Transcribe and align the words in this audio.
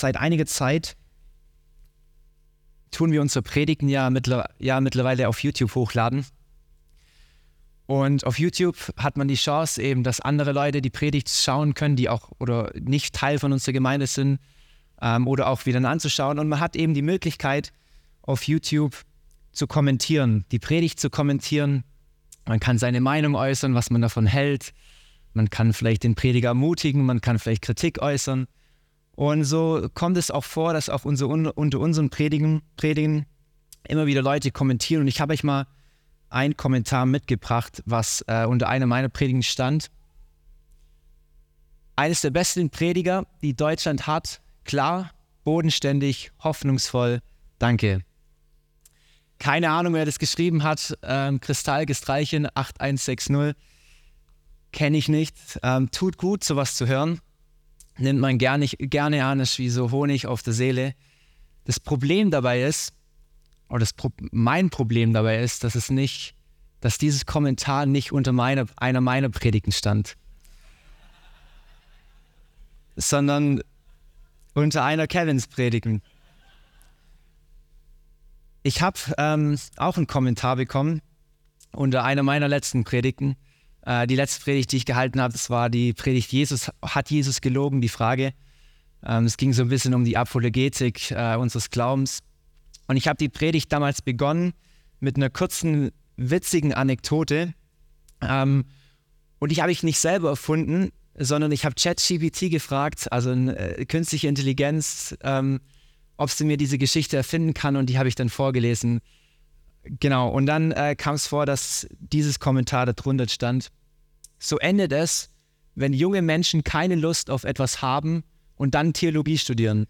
seit 0.00 0.16
einiger 0.16 0.46
Zeit 0.46 0.96
tun 2.90 3.12
wir 3.12 3.20
unsere 3.20 3.42
Predigten 3.42 3.88
ja, 3.88 4.08
mittler 4.10 4.48
ja 4.58 4.80
mittlerweile 4.80 5.28
auf 5.28 5.42
YouTube 5.42 5.74
hochladen. 5.74 6.24
Und 7.86 8.26
auf 8.26 8.38
YouTube 8.38 8.76
hat 8.96 9.16
man 9.16 9.28
die 9.28 9.36
Chance 9.36 9.80
eben, 9.80 10.02
dass 10.02 10.20
andere 10.20 10.52
Leute 10.52 10.82
die 10.82 10.90
Predigt 10.90 11.28
schauen 11.28 11.74
können, 11.74 11.94
die 11.94 12.08
auch 12.08 12.32
oder 12.40 12.72
nicht 12.74 13.14
Teil 13.14 13.38
von 13.38 13.52
unserer 13.52 13.74
Gemeinde 13.74 14.08
sind 14.08 14.40
ähm, 15.00 15.28
oder 15.28 15.48
auch 15.48 15.66
wieder 15.66 15.86
anzuschauen. 15.88 16.38
Und 16.38 16.48
man 16.48 16.58
hat 16.58 16.74
eben 16.74 16.94
die 16.94 17.02
Möglichkeit, 17.02 17.72
auf 18.22 18.48
YouTube 18.48 18.96
zu 19.52 19.66
kommentieren, 19.66 20.44
die 20.50 20.58
Predigt 20.58 20.98
zu 20.98 21.10
kommentieren. 21.10 21.84
Man 22.44 22.60
kann 22.60 22.78
seine 22.78 23.00
Meinung 23.00 23.36
äußern, 23.36 23.74
was 23.74 23.90
man 23.90 24.02
davon 24.02 24.26
hält. 24.26 24.72
Man 25.32 25.48
kann 25.48 25.72
vielleicht 25.72 26.02
den 26.02 26.14
Prediger 26.14 26.48
ermutigen, 26.48 27.04
man 27.04 27.20
kann 27.20 27.38
vielleicht 27.38 27.62
Kritik 27.62 28.00
äußern. 28.02 28.46
Und 29.16 29.44
so 29.44 29.88
kommt 29.94 30.18
es 30.18 30.30
auch 30.30 30.44
vor, 30.44 30.74
dass 30.74 30.88
auch 30.90 31.04
unser, 31.04 31.26
unter 31.28 31.80
unseren 31.80 32.10
Predigen, 32.10 32.62
Predigen 32.76 33.26
immer 33.88 34.06
wieder 34.06 34.22
Leute 34.22 34.50
kommentieren. 34.50 35.02
Und 35.02 35.08
ich 35.08 35.20
habe 35.20 35.32
euch 35.32 35.42
mal 35.42 35.66
einen 36.28 36.56
Kommentar 36.56 37.06
mitgebracht, 37.06 37.82
was 37.86 38.22
äh, 38.28 38.44
unter 38.44 38.68
einer 38.68 38.86
meiner 38.86 39.08
Predigen 39.08 39.42
stand. 39.42 39.90
Eines 41.96 42.20
der 42.20 42.30
besten 42.30 42.68
Prediger, 42.68 43.26
die 43.40 43.56
Deutschland 43.56 44.06
hat, 44.06 44.42
klar, 44.64 45.12
bodenständig, 45.44 46.30
hoffnungsvoll. 46.40 47.20
Danke. 47.58 48.02
Keine 49.38 49.70
Ahnung, 49.70 49.94
wer 49.94 50.04
das 50.04 50.18
geschrieben 50.18 50.62
hat. 50.62 50.98
Ähm, 51.02 51.40
Kristallgestreichen 51.40 52.48
8160. 52.54 53.54
Kenne 54.72 54.98
ich 54.98 55.08
nicht. 55.08 55.36
Ähm, 55.62 55.90
tut 55.90 56.18
gut, 56.18 56.44
sowas 56.44 56.76
zu 56.76 56.86
hören. 56.86 57.20
Nimmt 57.98 58.20
man 58.20 58.38
gerne, 58.38 58.66
gerne 58.66 59.24
an, 59.24 59.40
ist 59.40 59.58
wie 59.58 59.70
so 59.70 59.90
Honig 59.90 60.26
auf 60.26 60.42
der 60.42 60.52
Seele. 60.52 60.94
Das 61.64 61.80
Problem 61.80 62.30
dabei 62.30 62.62
ist, 62.62 62.92
oder 63.68 63.80
das 63.80 63.92
Pro 63.92 64.10
mein 64.30 64.70
Problem 64.70 65.12
dabei 65.12 65.42
ist, 65.42 65.64
dass 65.64 65.74
es 65.74 65.90
nicht, 65.90 66.34
dass 66.80 66.98
dieses 66.98 67.26
Kommentar 67.26 67.86
nicht 67.86 68.12
unter 68.12 68.32
meine, 68.32 68.66
einer 68.76 69.00
meiner 69.00 69.30
Predigten 69.30 69.72
stand, 69.72 70.16
sondern 72.96 73.62
unter 74.54 74.84
einer 74.84 75.06
Kevins 75.06 75.46
Predigen. 75.46 76.02
Ich 78.62 78.82
habe 78.82 78.98
ähm, 79.18 79.58
auch 79.76 79.96
einen 79.96 80.06
Kommentar 80.06 80.56
bekommen 80.56 81.00
unter 81.72 82.04
einer 82.04 82.22
meiner 82.22 82.48
letzten 82.48 82.84
Predigten. 82.84 83.36
Äh, 83.86 84.06
die 84.06 84.16
letzte 84.16 84.42
Predigt, 84.42 84.72
die 84.72 84.78
ich 84.78 84.84
gehalten 84.84 85.20
habe, 85.20 85.32
das 85.32 85.48
war 85.48 85.70
die 85.70 85.94
Predigt 85.94 86.32
Jesus, 86.32 86.70
hat 86.82 87.10
Jesus 87.10 87.40
gelogen, 87.40 87.80
die 87.80 87.88
Frage. 87.88 88.32
Ähm, 89.04 89.24
es 89.24 89.36
ging 89.36 89.52
so 89.52 89.62
ein 89.62 89.68
bisschen 89.68 89.94
um 89.94 90.04
die 90.04 90.16
Apologetik 90.16 91.12
äh, 91.12 91.36
unseres 91.36 91.70
Glaubens. 91.70 92.18
Und 92.88 92.96
ich 92.96 93.08
habe 93.08 93.16
die 93.16 93.28
Predigt 93.28 93.72
damals 93.72 94.02
begonnen 94.02 94.52
mit 95.00 95.16
einer 95.16 95.30
kurzen, 95.30 95.92
witzigen 96.16 96.74
Anekdote. 96.74 97.54
Ähm, 98.20 98.64
und 99.38 99.52
die 99.52 99.62
habe 99.62 99.70
ich 99.70 99.82
nicht 99.82 100.00
selber 100.00 100.30
erfunden, 100.30 100.90
sondern 101.16 101.52
ich 101.52 101.64
habe 101.64 101.74
ChatGPT 101.74 102.50
gefragt, 102.50 103.10
also 103.12 103.30
eine 103.30 103.56
äh, 103.56 103.84
künstliche 103.86 104.28
Intelligenz, 104.28 105.16
ähm, 105.22 105.60
ob 106.16 106.30
sie 106.30 106.44
mir 106.44 106.56
diese 106.56 106.78
Geschichte 106.78 107.16
erfinden 107.16 107.54
kann 107.54 107.76
und 107.76 107.86
die 107.86 107.98
habe 107.98 108.08
ich 108.08 108.14
dann 108.14 108.30
vorgelesen. 108.30 109.00
Genau, 109.84 110.28
und 110.28 110.46
dann 110.46 110.72
äh, 110.72 110.96
kam 110.96 111.14
es 111.14 111.26
vor, 111.26 111.46
dass 111.46 111.86
dieses 112.00 112.40
Kommentar 112.40 112.86
darunter 112.86 113.28
stand. 113.28 113.70
So 114.38 114.58
endet 114.58 114.92
es, 114.92 115.30
wenn 115.74 115.92
junge 115.92 116.22
Menschen 116.22 116.64
keine 116.64 116.94
Lust 116.94 117.30
auf 117.30 117.44
etwas 117.44 117.82
haben 117.82 118.24
und 118.56 118.74
dann 118.74 118.92
Theologie 118.92 119.38
studieren. 119.38 119.86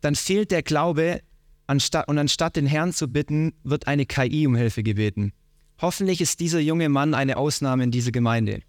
Dann 0.00 0.14
fehlt 0.14 0.50
der 0.50 0.62
Glaube, 0.62 1.22
Anstatt, 1.66 2.08
und 2.08 2.18
anstatt 2.18 2.56
den 2.56 2.66
Herrn 2.66 2.92
zu 2.92 3.08
bitten, 3.08 3.54
wird 3.62 3.86
eine 3.86 4.04
KI 4.04 4.46
um 4.46 4.56
Hilfe 4.56 4.82
gebeten. 4.82 5.32
Hoffentlich 5.80 6.20
ist 6.20 6.40
dieser 6.40 6.60
junge 6.60 6.88
Mann 6.88 7.14
eine 7.14 7.36
Ausnahme 7.36 7.84
in 7.84 7.90
dieser 7.90 8.12
Gemeinde. 8.12 8.60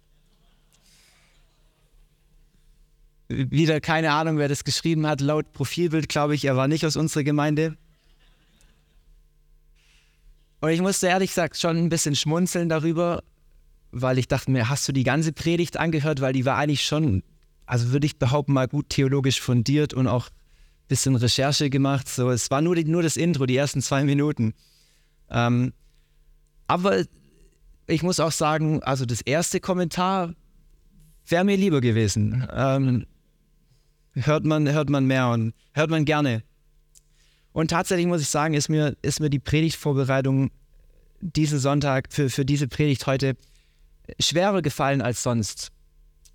Wieder 3.28 3.80
keine 3.80 4.12
Ahnung, 4.12 4.38
wer 4.38 4.48
das 4.48 4.64
geschrieben 4.64 5.06
hat. 5.06 5.20
Laut 5.20 5.52
Profilbild 5.52 6.08
glaube 6.08 6.34
ich, 6.34 6.44
er 6.44 6.56
war 6.56 6.68
nicht 6.68 6.86
aus 6.86 6.96
unserer 6.96 7.24
Gemeinde. 7.24 7.76
Und 10.60 10.70
ich 10.70 10.80
musste 10.80 11.08
ehrlich 11.08 11.30
gesagt 11.30 11.58
schon 11.58 11.76
ein 11.76 11.88
bisschen 11.88 12.16
schmunzeln 12.16 12.68
darüber, 12.68 13.22
weil 13.94 14.18
ich 14.18 14.28
dachte 14.28 14.50
mir, 14.50 14.68
hast 14.68 14.86
du 14.88 14.92
die 14.92 15.04
ganze 15.04 15.32
Predigt 15.32 15.76
angehört? 15.76 16.20
Weil 16.20 16.32
die 16.32 16.44
war 16.44 16.56
eigentlich 16.56 16.84
schon, 16.84 17.22
also 17.64 17.92
würde 17.92 18.06
ich 18.06 18.18
behaupten, 18.18 18.52
mal 18.52 18.68
gut 18.68 18.88
theologisch 18.90 19.40
fundiert 19.40 19.94
und 19.94 20.08
auch 20.08 20.28
bisschen 20.88 21.16
Recherche 21.16 21.70
gemacht. 21.70 22.08
So, 22.08 22.30
es 22.30 22.50
war 22.50 22.60
nur, 22.60 22.74
die, 22.74 22.84
nur 22.84 23.02
das 23.02 23.16
Intro, 23.16 23.46
die 23.46 23.56
ersten 23.56 23.80
zwei 23.80 24.04
Minuten. 24.04 24.52
Ähm, 25.30 25.72
aber 26.66 27.04
ich 27.86 28.02
muss 28.02 28.20
auch 28.20 28.32
sagen, 28.32 28.82
also 28.82 29.06
das 29.06 29.20
erste 29.20 29.60
Kommentar 29.60 30.34
wäre 31.26 31.44
mir 31.44 31.56
lieber 31.56 31.80
gewesen. 31.80 32.46
Ähm, 32.52 33.06
hört, 34.12 34.44
man, 34.44 34.68
hört 34.68 34.90
man 34.90 35.06
mehr 35.06 35.28
und 35.28 35.54
hört 35.72 35.90
man 35.90 36.04
gerne. 36.04 36.42
Und 37.52 37.68
tatsächlich 37.70 38.06
muss 38.06 38.20
ich 38.20 38.28
sagen, 38.28 38.54
ist 38.54 38.68
mir, 38.68 38.96
ist 39.02 39.20
mir 39.20 39.30
die 39.30 39.38
Predigtvorbereitung 39.38 40.50
diesen 41.20 41.58
Sonntag 41.58 42.12
für, 42.12 42.28
für 42.28 42.44
diese 42.44 42.68
Predigt 42.68 43.06
heute 43.06 43.36
schwerer 44.20 44.62
gefallen 44.62 45.02
als 45.02 45.22
sonst. 45.22 45.68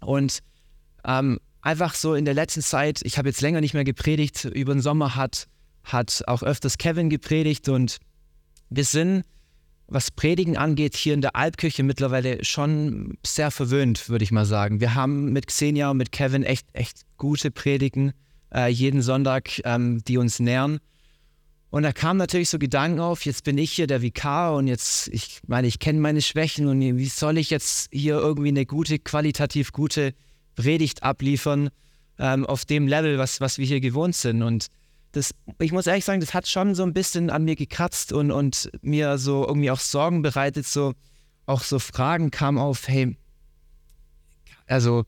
Und 0.01 0.39
ähm, 1.05 1.39
einfach 1.61 1.93
so 1.93 2.15
in 2.15 2.25
der 2.25 2.33
letzten 2.33 2.61
Zeit, 2.61 3.01
ich 3.03 3.17
habe 3.17 3.29
jetzt 3.29 3.41
länger 3.41 3.61
nicht 3.61 3.73
mehr 3.73 3.83
gepredigt, 3.83 4.45
über 4.45 4.73
den 4.73 4.81
Sommer 4.81 5.15
hat, 5.15 5.47
hat 5.83 6.23
auch 6.27 6.43
öfters 6.43 6.77
Kevin 6.77 7.09
gepredigt 7.09 7.69
und 7.69 7.97
wir 8.69 8.85
sind, 8.85 9.23
was 9.87 10.11
Predigen 10.11 10.57
angeht, 10.57 10.95
hier 10.95 11.15
in 11.15 11.21
der 11.21 11.35
Alpkirche 11.35 11.81
mittlerweile 11.83 12.45
schon 12.45 13.17
sehr 13.25 13.49
verwöhnt, 13.49 14.07
würde 14.09 14.23
ich 14.23 14.31
mal 14.31 14.45
sagen. 14.45 14.79
Wir 14.79 14.93
haben 14.93 15.33
mit 15.33 15.47
Xenia 15.47 15.89
und 15.89 15.97
mit 15.97 16.11
Kevin 16.11 16.43
echt, 16.43 16.67
echt 16.73 17.01
gute 17.17 17.49
Predigen 17.49 18.13
äh, 18.53 18.67
jeden 18.67 19.01
Sonntag, 19.01 19.49
ähm, 19.65 20.03
die 20.07 20.17
uns 20.17 20.39
nähern. 20.39 20.79
Und 21.71 21.83
da 21.83 21.93
kamen 21.93 22.17
natürlich 22.17 22.49
so 22.49 22.57
Gedanken 22.57 22.99
auf, 22.99 23.25
jetzt 23.25 23.43
bin 23.43 23.57
ich 23.57 23.71
hier 23.71 23.85
der 23.85 24.01
Vikar 24.01 24.55
und 24.55 24.67
jetzt, 24.67 25.07
ich 25.09 25.41
meine, 25.45 25.67
ich 25.67 25.77
kenne 25.79 25.99
meine 25.99 26.21
Schwächen 26.21 26.67
und 26.67 26.81
wie 26.81 27.05
soll 27.05 27.37
ich 27.37 27.51
jetzt 27.51 27.89
hier 27.91 28.15
irgendwie 28.15 28.47
eine 28.49 28.65
gute, 28.65 28.97
qualitativ 28.97 29.71
gute 29.71 30.15
Predigt 30.55 31.03
abliefern 31.03 31.69
ähm, 32.17 32.45
auf 32.45 32.65
dem 32.65 32.87
Level, 32.87 33.19
was, 33.19 33.39
was 33.39 33.59
wir 33.59 33.67
hier 33.67 33.81
gewohnt 33.81 34.15
sind. 34.15 34.41
Und 34.41 34.67
das, 35.11 35.31
ich 35.59 35.71
muss 35.71 35.85
ehrlich 35.85 36.05
sagen, 36.05 36.21
das 36.21 36.33
hat 36.33 36.47
schon 36.47 36.73
so 36.73 36.83
ein 36.83 36.93
bisschen 36.93 37.29
an 37.29 37.45
mir 37.45 37.55
gekratzt 37.55 38.13
und, 38.13 38.31
und 38.31 38.71
mir 38.81 39.19
so 39.19 39.45
irgendwie 39.47 39.69
auch 39.69 39.79
Sorgen 39.79 40.23
bereitet, 40.23 40.65
so 40.65 40.93
auch 41.45 41.61
so 41.61 41.77
Fragen 41.77 42.31
kamen 42.31 42.57
auf, 42.57 42.87
hey, 42.87 43.15
also 44.65 45.05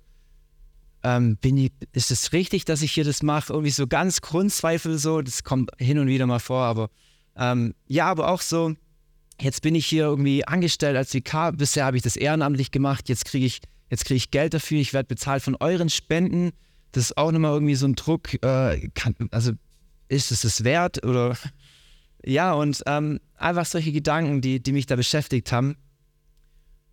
ähm, 1.04 1.38
bin 1.38 1.58
ich, 1.58 1.72
ist 1.94 2.12
es 2.12 2.34
richtig, 2.34 2.66
dass 2.66 2.82
ich 2.82 2.92
hier 2.92 3.04
das 3.04 3.24
mache? 3.24 3.54
Irgendwie 3.54 3.72
so 3.72 3.88
ganz 3.88 4.22
Grundzweifel 4.22 4.98
so, 4.98 5.22
das 5.22 5.44
kommt 5.44 5.72
hin 5.78 6.00
und 6.00 6.08
wieder 6.08 6.28
mal 6.28 6.40
vor, 6.40 6.64
aber 6.64 6.90
ähm, 7.36 7.74
ja, 7.88 8.06
aber 8.08 8.30
auch 8.30 8.42
so, 8.42 8.76
jetzt 9.40 9.62
bin 9.62 9.76
ich 9.76 9.86
hier 9.86 10.04
irgendwie 10.04 10.48
angestellt 10.48 10.98
als 10.98 11.14
Vikar, 11.14 11.54
bisher 11.54 11.86
habe 11.86 11.98
ich 11.98 12.04
das 12.04 12.16
ehrenamtlich 12.16 12.72
gemacht, 12.72 13.10
jetzt 13.10 13.26
kriege 13.26 13.46
ich 13.46 13.62
jetzt 13.92 14.06
kriege 14.06 14.18
ich 14.18 14.32
Geld 14.32 14.56
dafür, 14.56 14.80
ich 14.80 14.94
werde 14.94 15.08
bezahlt 15.08 15.44
von 15.44 15.56
euren 15.60 15.90
Spenden. 15.90 16.52
Das 16.94 17.06
ist 17.06 17.18
auch 17.18 17.32
nochmal 17.32 17.54
irgendwie 17.54 17.76
so 17.76 17.86
ein 17.86 17.96
Druck. 17.96 18.34
Äh, 18.44 18.90
kann, 18.96 19.16
also 19.32 19.52
ist 20.08 20.32
es 20.32 20.42
das 20.42 20.64
wert? 20.64 21.06
Oder 21.06 21.38
ja, 22.26 22.54
und 22.54 22.82
ähm, 22.88 23.20
einfach 23.36 23.66
solche 23.66 23.92
Gedanken, 23.92 24.42
die, 24.42 24.64
die 24.64 24.72
mich 24.72 24.88
da 24.88 24.96
beschäftigt 24.96 25.52
haben. 25.52 25.76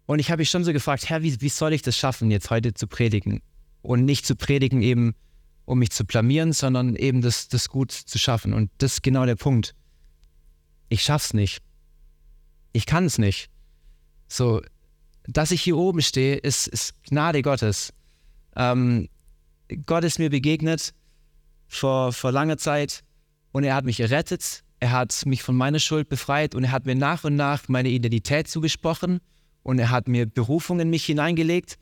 Und 0.06 0.18
ich 0.18 0.30
habe 0.30 0.40
mich 0.40 0.50
schon 0.50 0.64
so 0.64 0.72
gefragt, 0.72 1.08
Herr, 1.08 1.22
wie, 1.22 1.40
wie 1.40 1.48
soll 1.48 1.72
ich 1.72 1.82
das 1.82 1.96
schaffen, 1.96 2.30
jetzt 2.30 2.50
heute 2.50 2.74
zu 2.74 2.86
predigen? 2.86 3.42
Und 3.82 4.04
nicht 4.04 4.26
zu 4.26 4.36
predigen 4.36 4.82
eben, 4.82 5.14
um 5.64 5.78
mich 5.78 5.90
zu 5.90 6.04
blamieren, 6.04 6.52
sondern 6.52 6.96
eben 6.96 7.20
das, 7.20 7.48
das 7.48 7.68
gut 7.68 7.92
zu 7.92 8.18
schaffen. 8.18 8.52
Und 8.52 8.70
das 8.78 8.94
ist 8.94 9.02
genau 9.02 9.24
der 9.26 9.36
Punkt. 9.36 9.74
Ich 10.88 11.02
schaff's 11.02 11.34
nicht. 11.34 11.62
Ich 12.72 12.86
kann 12.86 13.04
es 13.04 13.18
nicht. 13.18 13.50
So, 14.28 14.62
dass 15.26 15.50
ich 15.50 15.62
hier 15.62 15.76
oben 15.76 16.02
stehe, 16.02 16.36
ist, 16.36 16.66
ist 16.66 16.94
Gnade 17.04 17.42
Gottes. 17.42 17.92
Ähm, 18.56 19.08
Gott 19.84 20.04
ist 20.04 20.18
mir 20.18 20.30
begegnet 20.30 20.94
vor, 21.66 22.12
vor 22.12 22.32
langer 22.32 22.56
Zeit 22.56 23.04
und 23.52 23.64
er 23.64 23.74
hat 23.74 23.84
mich 23.84 24.00
errettet, 24.00 24.64
er 24.80 24.92
hat 24.92 25.26
mich 25.26 25.42
von 25.42 25.56
meiner 25.56 25.78
Schuld 25.78 26.08
befreit 26.08 26.54
und 26.54 26.64
er 26.64 26.72
hat 26.72 26.86
mir 26.86 26.94
nach 26.94 27.24
und 27.24 27.36
nach 27.36 27.68
meine 27.68 27.90
Identität 27.90 28.48
zugesprochen 28.48 29.20
und 29.62 29.78
er 29.78 29.90
hat 29.90 30.08
mir 30.08 30.26
Berufung 30.26 30.80
in 30.80 30.88
mich 30.88 31.04
hineingelegt. 31.04 31.76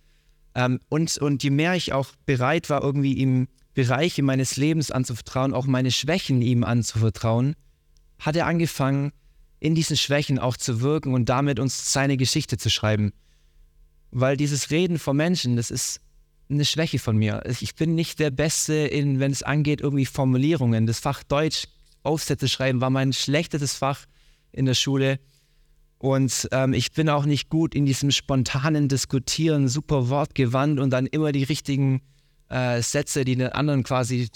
Ähm, 0.57 0.81
und, 0.89 1.19
und 1.19 1.43
je 1.45 1.51
mehr 1.51 1.75
ich 1.75 1.93
auch 1.93 2.09
bereit 2.25 2.71
war, 2.71 2.83
irgendwie 2.83 3.13
ihm 3.13 3.47
Bereiche 3.75 4.23
meines 4.23 4.57
Lebens 4.57 4.91
anzuvertrauen, 4.91 5.53
auch 5.53 5.67
meine 5.67 5.93
Schwächen 5.93 6.41
ihm 6.41 6.65
anzuvertrauen, 6.65 7.55
hat 8.19 8.37
er 8.37 8.47
angefangen, 8.47 9.13
in 9.61 9.75
diesen 9.75 9.99
Schwächen 9.99 10.39
auch 10.39 10.57
zu 10.57 10.81
wirken 10.81 11.13
und 11.13 11.29
damit 11.29 11.61
uns 11.61 11.93
seine 11.93 12.17
Geschichte 12.17 12.57
zu 12.57 12.71
schreiben. 12.71 13.13
Weil 14.11 14.39
dieses 14.39 14.71
Reden 14.71 14.99
vor 14.99 15.13
Menschen, 15.13 15.57
das 15.57 15.71
ist, 15.71 16.01
eine 16.49 16.65
Schwäche 16.65 16.99
von 16.99 17.17
mir. 17.17 17.43
Ich 17.61 17.75
bin 17.75 17.95
nicht 17.95 18.19
der 18.21 18.31
Beste 18.31 18.75
in, 18.75 19.19
wenn 19.19 19.33
es 19.33 19.43
angeht, 19.43 19.81
irgendwie 19.81 20.07
Formulierungen. 20.07 20.87
Das 20.87 21.01
Fach 21.01 21.23
Deutsch, 21.25 21.67
Aufsätze 22.03 22.49
schreiben, 22.49 22.81
war 22.81 22.91
mein 22.91 23.13
schlechtestes 23.13 23.75
Fach 23.75 24.07
in 24.53 24.65
der 24.65 24.75
Schule. 24.75 25.19
Und 25.99 26.49
ähm, 26.53 26.75
ich 26.75 26.93
bin 26.93 27.09
auch 27.09 27.25
nicht 27.25 27.49
gut 27.49 27.75
in 27.75 27.87
diesem 27.87 28.11
spontanen 28.11 28.89
Diskutieren, 28.89 29.69
super 29.69 30.09
wortgewandt 30.09 30.79
und 30.79 30.91
dann 30.91 31.07
immer 31.07 31.33
die 31.33 31.45
richtigen 31.45 32.03
äh, 32.49 32.83
Sätze, 32.83 33.25
die 33.25 33.37
den 33.37 33.49
anderen 33.49 33.83
quasi 33.83 34.29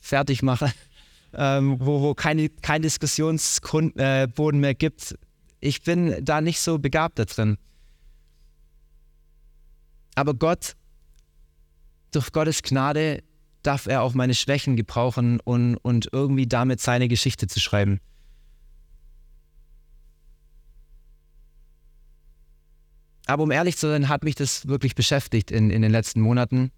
fertig 0.00 0.42
machen, 0.42 0.72
ähm, 1.34 1.76
wo, 1.80 2.00
wo 2.00 2.14
keine, 2.14 2.48
kein 2.48 2.82
Diskussionsboden 2.82 3.98
äh, 3.98 4.52
mehr 4.52 4.74
gibt. 4.74 5.16
Ich 5.60 5.82
bin 5.82 6.24
da 6.24 6.40
nicht 6.40 6.60
so 6.60 6.78
begabt 6.78 7.18
da 7.18 7.24
drin. 7.24 7.56
Aber 10.14 10.34
Gott, 10.34 10.76
durch 12.12 12.30
Gottes 12.30 12.62
Gnade, 12.62 13.24
darf 13.62 13.86
er 13.86 14.02
auch 14.02 14.14
meine 14.14 14.34
Schwächen 14.34 14.76
gebrauchen 14.76 15.40
und, 15.40 15.76
und 15.78 16.08
irgendwie 16.12 16.46
damit 16.46 16.80
seine 16.80 17.08
Geschichte 17.08 17.48
zu 17.48 17.60
schreiben. 17.60 17.98
Aber 23.26 23.42
um 23.42 23.50
ehrlich 23.50 23.76
zu 23.76 23.88
sein, 23.88 24.08
hat 24.08 24.24
mich 24.24 24.34
das 24.34 24.68
wirklich 24.68 24.94
beschäftigt 24.94 25.50
in, 25.50 25.70
in 25.70 25.82
den 25.82 25.90
letzten 25.90 26.20
Monaten. 26.20 26.70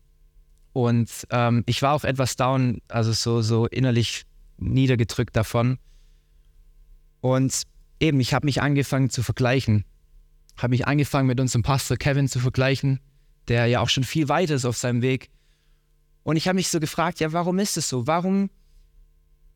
Und 0.72 1.10
ähm, 1.30 1.64
ich 1.66 1.82
war 1.82 1.94
auch 1.94 2.04
etwas 2.04 2.36
down, 2.36 2.80
also 2.88 3.12
so, 3.12 3.42
so 3.42 3.66
innerlich 3.66 4.24
niedergedrückt 4.58 5.34
davon. 5.34 5.78
Und 7.20 7.62
eben, 7.98 8.20
ich 8.20 8.34
habe 8.34 8.46
mich 8.46 8.62
angefangen 8.62 9.10
zu 9.10 9.22
vergleichen. 9.22 9.84
Habe 10.56 10.70
mich 10.70 10.86
angefangen 10.86 11.26
mit 11.26 11.40
unserem 11.40 11.62
Pastor 11.62 11.96
Kevin 11.96 12.28
zu 12.28 12.38
vergleichen, 12.38 13.00
der 13.48 13.66
ja 13.66 13.80
auch 13.80 13.88
schon 13.88 14.04
viel 14.04 14.28
weiter 14.28 14.54
ist 14.54 14.64
auf 14.64 14.76
seinem 14.76 15.02
Weg. 15.02 15.30
Und 16.22 16.36
ich 16.36 16.48
habe 16.48 16.56
mich 16.56 16.68
so 16.68 16.80
gefragt, 16.80 17.20
ja, 17.20 17.32
warum 17.32 17.58
ist 17.58 17.76
es 17.76 17.88
so? 17.88 18.06
Warum, 18.06 18.50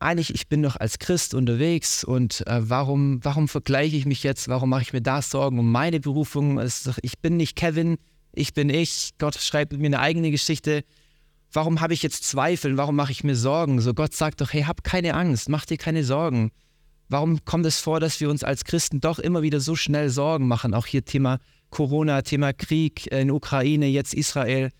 eigentlich, 0.01 0.33
ich 0.33 0.47
bin 0.47 0.63
doch 0.63 0.75
als 0.75 0.99
Christ 0.99 1.33
unterwegs 1.33 2.03
und 2.03 2.45
äh, 2.47 2.69
warum, 2.69 3.23
warum 3.23 3.47
vergleiche 3.47 3.95
ich 3.95 4.05
mich 4.05 4.23
jetzt? 4.23 4.47
Warum 4.47 4.69
mache 4.69 4.81
ich 4.81 4.93
mir 4.93 5.01
da 5.01 5.21
Sorgen 5.21 5.59
um 5.59 5.71
meine 5.71 5.99
Berufung? 5.99 6.59
Ich 7.01 7.19
bin 7.19 7.37
nicht 7.37 7.55
Kevin, 7.55 7.97
ich 8.33 8.53
bin 8.53 8.69
ich. 8.69 9.11
Gott 9.17 9.35
schreibt 9.35 9.73
mir 9.73 9.85
eine 9.85 9.99
eigene 9.99 10.31
Geschichte. 10.31 10.83
Warum 11.53 11.81
habe 11.81 11.93
ich 11.93 12.01
jetzt 12.01 12.23
Zweifel? 12.23 12.77
Warum 12.77 12.95
mache 12.95 13.11
ich 13.11 13.23
mir 13.23 13.35
Sorgen? 13.35 13.81
So 13.81 13.93
Gott 13.93 14.13
sagt 14.13 14.41
doch, 14.41 14.53
hey, 14.53 14.63
hab 14.63 14.83
keine 14.83 15.13
Angst, 15.13 15.49
mach 15.49 15.65
dir 15.65 15.77
keine 15.77 16.03
Sorgen. 16.03 16.51
Warum 17.09 17.43
kommt 17.43 17.65
es 17.65 17.79
vor, 17.79 17.99
dass 17.99 18.21
wir 18.21 18.29
uns 18.29 18.43
als 18.43 18.63
Christen 18.63 19.01
doch 19.01 19.19
immer 19.19 19.41
wieder 19.41 19.59
so 19.59 19.75
schnell 19.75 20.09
Sorgen 20.09 20.47
machen? 20.47 20.73
Auch 20.73 20.85
hier 20.85 21.03
Thema 21.03 21.39
Corona, 21.69 22.21
Thema 22.21 22.53
Krieg 22.53 23.07
in 23.07 23.31
Ukraine, 23.31 23.87
jetzt 23.87 24.13
Israel. 24.13 24.71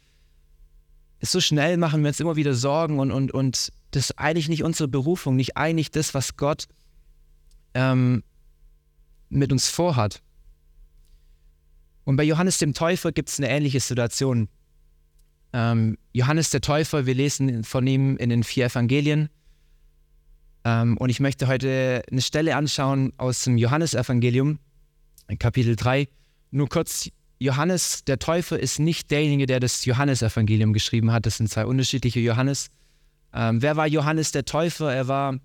So 1.21 1.41
schnell 1.41 1.77
machen 1.77 2.01
wir 2.01 2.07
uns 2.07 2.19
immer 2.19 2.38
wieder 2.38 2.53
Sorgen 2.53 3.00
und, 3.00 3.12
und, 3.12 3.33
und 3.33 3.71
das 3.92 4.10
ist 4.10 4.20
eigentlich 4.20 4.50
nicht 4.50 4.64
unsere 4.64 4.88
Berufung, 4.88 5.36
nicht 5.36 5.58
eigentlich 5.58 5.92
das, 5.92 6.14
was 6.14 6.38
Gott 6.38 6.68
ähm, 7.74 8.24
mit 9.30 9.52
uns 9.52 9.70
vorhat. 9.70 10.22
Und 12.04 12.16
bei 12.16 12.24
Johannes 12.24 12.58
dem 12.58 12.74
Täufer 12.74 13.12
gibt 13.12 13.30
es 13.30 13.40
eine 13.40 13.50
ähnliche 13.50 13.80
Situation. 13.80 14.50
Ähm, 15.54 15.98
Johannes 16.14 16.50
der 16.50 16.62
Täufer, 16.62 17.06
wir 17.06 17.14
lesen 17.14 17.64
von 17.64 17.86
ihm 17.86 18.18
in 18.18 18.30
den 18.30 18.44
vier 18.44 18.66
Evangelien. 18.66 19.30
Ähm, 20.64 20.98
und 20.98 21.10
ich 21.10 21.20
möchte 21.20 21.48
heute 21.48 22.04
eine 22.10 22.22
Stelle 22.22 22.56
anschauen 22.56 23.14
aus 23.18 23.44
dem 23.44 23.58
Johannesevangelium, 23.58 24.60
Kapitel 25.40 25.76
3. 25.76 26.08
Nur 26.52 26.70
kurz, 26.70 27.10
Johannes 27.40 28.04
der 28.06 28.20
Täufer 28.20 28.60
ist 28.60 28.80
nicht 28.80 29.10
derjenige, 29.10 29.46
der 29.46 29.60
das 29.60 29.86
Johannesevangelium 29.86 30.74
geschrieben 30.74 31.12
hat. 31.12 31.26
Das 31.26 31.38
sind 31.38 31.50
zwei 31.50 31.66
unterschiedliche 31.66 32.20
Johannes. 32.20 32.70
Ähm, 33.33 33.62
wer 33.62 33.75
war 33.75 33.88
Johannes 33.88 34.31
der 34.31 34.45
Täufer? 34.45 34.94
Er 34.94 35.07
war, 35.07 35.38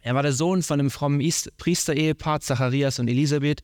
er 0.00 0.14
war 0.14 0.22
der 0.22 0.32
Sohn 0.32 0.62
von 0.62 0.80
einem 0.80 0.90
frommen 0.90 1.20
Priesterehepaar, 1.56 2.40
Zacharias 2.40 2.98
und 2.98 3.08
Elisabeth. 3.08 3.62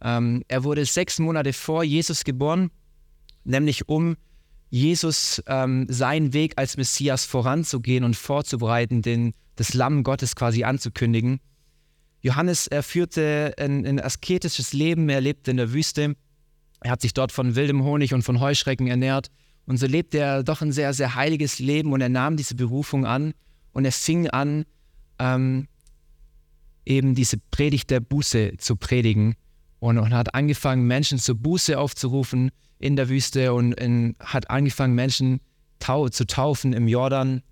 Ähm, 0.00 0.44
er 0.48 0.64
wurde 0.64 0.84
sechs 0.84 1.18
Monate 1.18 1.52
vor 1.52 1.84
Jesus 1.84 2.24
geboren, 2.24 2.70
nämlich 3.44 3.88
um 3.88 4.16
Jesus 4.70 5.42
ähm, 5.46 5.86
seinen 5.88 6.32
Weg 6.32 6.54
als 6.56 6.76
Messias 6.76 7.24
voranzugehen 7.24 8.04
und 8.04 8.16
vorzubereiten, 8.16 9.02
den, 9.02 9.34
das 9.56 9.74
Lamm 9.74 10.02
Gottes 10.02 10.34
quasi 10.34 10.64
anzukündigen. 10.64 11.40
Johannes, 12.20 12.68
er 12.68 12.82
führte 12.82 13.54
ein, 13.58 13.84
ein 13.84 14.00
asketisches 14.00 14.72
Leben, 14.72 15.08
er 15.08 15.20
lebte 15.20 15.50
in 15.50 15.56
der 15.56 15.72
Wüste, 15.72 16.14
er 16.80 16.90
hat 16.90 17.00
sich 17.00 17.14
dort 17.14 17.32
von 17.32 17.54
wildem 17.54 17.84
Honig 17.84 18.14
und 18.14 18.22
von 18.22 18.40
Heuschrecken 18.40 18.86
ernährt 18.86 19.28
und 19.66 19.76
so 19.76 19.86
lebte 19.86 20.18
er 20.18 20.42
doch 20.42 20.60
ein 20.62 20.72
sehr, 20.72 20.92
sehr 20.92 21.14
heiliges 21.14 21.58
Leben 21.58 21.92
und 21.92 22.00
er 22.00 22.08
nahm 22.08 22.36
diese 22.36 22.54
Berufung 22.54 23.06
an 23.06 23.32
und 23.72 23.84
er 23.84 23.92
fing 23.92 24.28
an, 24.28 24.64
ähm, 25.18 25.68
eben 26.84 27.14
diese 27.14 27.38
Predigt 27.50 27.90
der 27.90 28.00
Buße 28.00 28.54
zu 28.58 28.76
predigen 28.76 29.34
und, 29.78 29.98
und 29.98 30.12
hat 30.12 30.34
angefangen, 30.34 30.86
Menschen 30.86 31.18
zur 31.18 31.36
Buße 31.36 31.78
aufzurufen, 31.78 32.50
in 32.78 32.96
der 32.96 33.08
Wüste 33.08 33.54
und 33.54 33.72
in, 33.74 34.16
hat 34.20 34.50
angefangen, 34.50 34.94
Menschen 34.94 35.40
tau 35.78 36.08
zu 36.08 36.26
taufen 36.26 36.72
im 36.72 36.88
Jordan. 36.88 37.42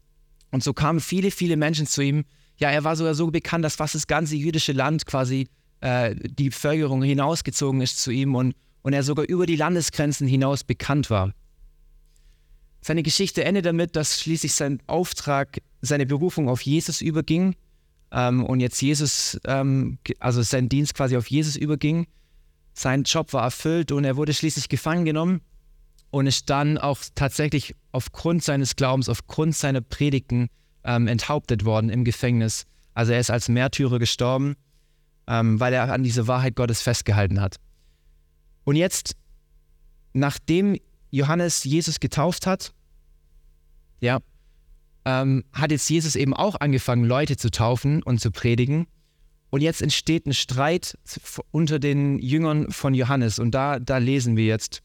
Und 0.50 0.64
so 0.64 0.72
kamen 0.72 1.00
viele, 1.00 1.30
viele 1.30 1.56
Menschen 1.56 1.86
zu 1.86 2.02
ihm. 2.02 2.24
Ja, 2.56 2.70
er 2.70 2.84
war 2.84 2.96
sogar 2.96 3.14
so 3.14 3.30
bekannt, 3.30 3.64
dass 3.64 3.76
fast 3.76 3.94
das 3.94 4.08
ganze 4.08 4.34
jüdische 4.34 4.72
Land 4.72 5.06
quasi 5.06 5.48
äh, 5.80 6.14
die 6.16 6.50
Bevölkerung 6.50 7.02
hinausgezogen 7.02 7.80
ist 7.80 8.02
zu 8.02 8.10
ihm 8.10 8.34
und, 8.34 8.54
und 8.82 8.92
er 8.92 9.04
sogar 9.04 9.28
über 9.28 9.46
die 9.46 9.56
Landesgrenzen 9.56 10.26
hinaus 10.26 10.64
bekannt 10.64 11.10
war. 11.10 11.32
Seine 12.80 13.02
Geschichte 13.02 13.44
endet 13.44 13.66
damit, 13.66 13.96
dass 13.96 14.20
schließlich 14.20 14.54
sein 14.54 14.80
Auftrag, 14.86 15.58
seine 15.82 16.06
Berufung 16.06 16.48
auf 16.48 16.62
Jesus 16.62 17.00
überging 17.00 17.56
ähm, 18.10 18.44
und 18.44 18.60
jetzt 18.60 18.80
Jesus, 18.80 19.38
ähm, 19.46 19.98
also 20.18 20.42
sein 20.42 20.68
Dienst 20.68 20.94
quasi 20.94 21.16
auf 21.16 21.28
Jesus 21.28 21.56
überging 21.56 22.06
sein 22.80 23.02
Job 23.02 23.32
war 23.32 23.44
erfüllt 23.44 23.92
und 23.92 24.04
er 24.04 24.16
wurde 24.16 24.32
schließlich 24.32 24.68
gefangen 24.68 25.04
genommen 25.04 25.40
und 26.10 26.26
ist 26.26 26.50
dann 26.50 26.78
auch 26.78 26.98
tatsächlich 27.14 27.74
aufgrund 27.92 28.42
seines 28.42 28.76
Glaubens, 28.76 29.08
aufgrund 29.08 29.54
seiner 29.54 29.80
Predigten 29.80 30.48
ähm, 30.84 31.06
enthauptet 31.06 31.64
worden 31.64 31.90
im 31.90 32.04
Gefängnis. 32.04 32.66
Also 32.94 33.12
er 33.12 33.20
ist 33.20 33.30
als 33.30 33.48
Märtyrer 33.48 33.98
gestorben, 33.98 34.56
ähm, 35.26 35.60
weil 35.60 35.72
er 35.72 35.92
an 35.92 36.02
diese 36.02 36.26
Wahrheit 36.26 36.56
Gottes 36.56 36.82
festgehalten 36.82 37.40
hat. 37.40 37.56
Und 38.64 38.76
jetzt, 38.76 39.14
nachdem 40.12 40.76
Johannes 41.10 41.64
Jesus 41.64 42.00
getauft 42.00 42.46
hat, 42.46 42.72
ja, 44.00 44.20
ähm, 45.04 45.44
hat 45.52 45.70
jetzt 45.70 45.88
Jesus 45.88 46.16
eben 46.16 46.34
auch 46.34 46.56
angefangen, 46.60 47.04
Leute 47.04 47.36
zu 47.36 47.50
taufen 47.50 48.02
und 48.02 48.20
zu 48.20 48.30
predigen. 48.30 48.86
Und 49.50 49.62
jetzt 49.62 49.82
entsteht 49.82 50.26
ein 50.26 50.34
Streit 50.34 50.96
unter 51.50 51.78
den 51.78 52.18
Jüngern 52.18 52.70
von 52.70 52.94
Johannes. 52.94 53.38
Und 53.38 53.52
da, 53.52 53.80
da 53.80 53.98
lesen 53.98 54.36
wir 54.36 54.46
jetzt 54.46 54.82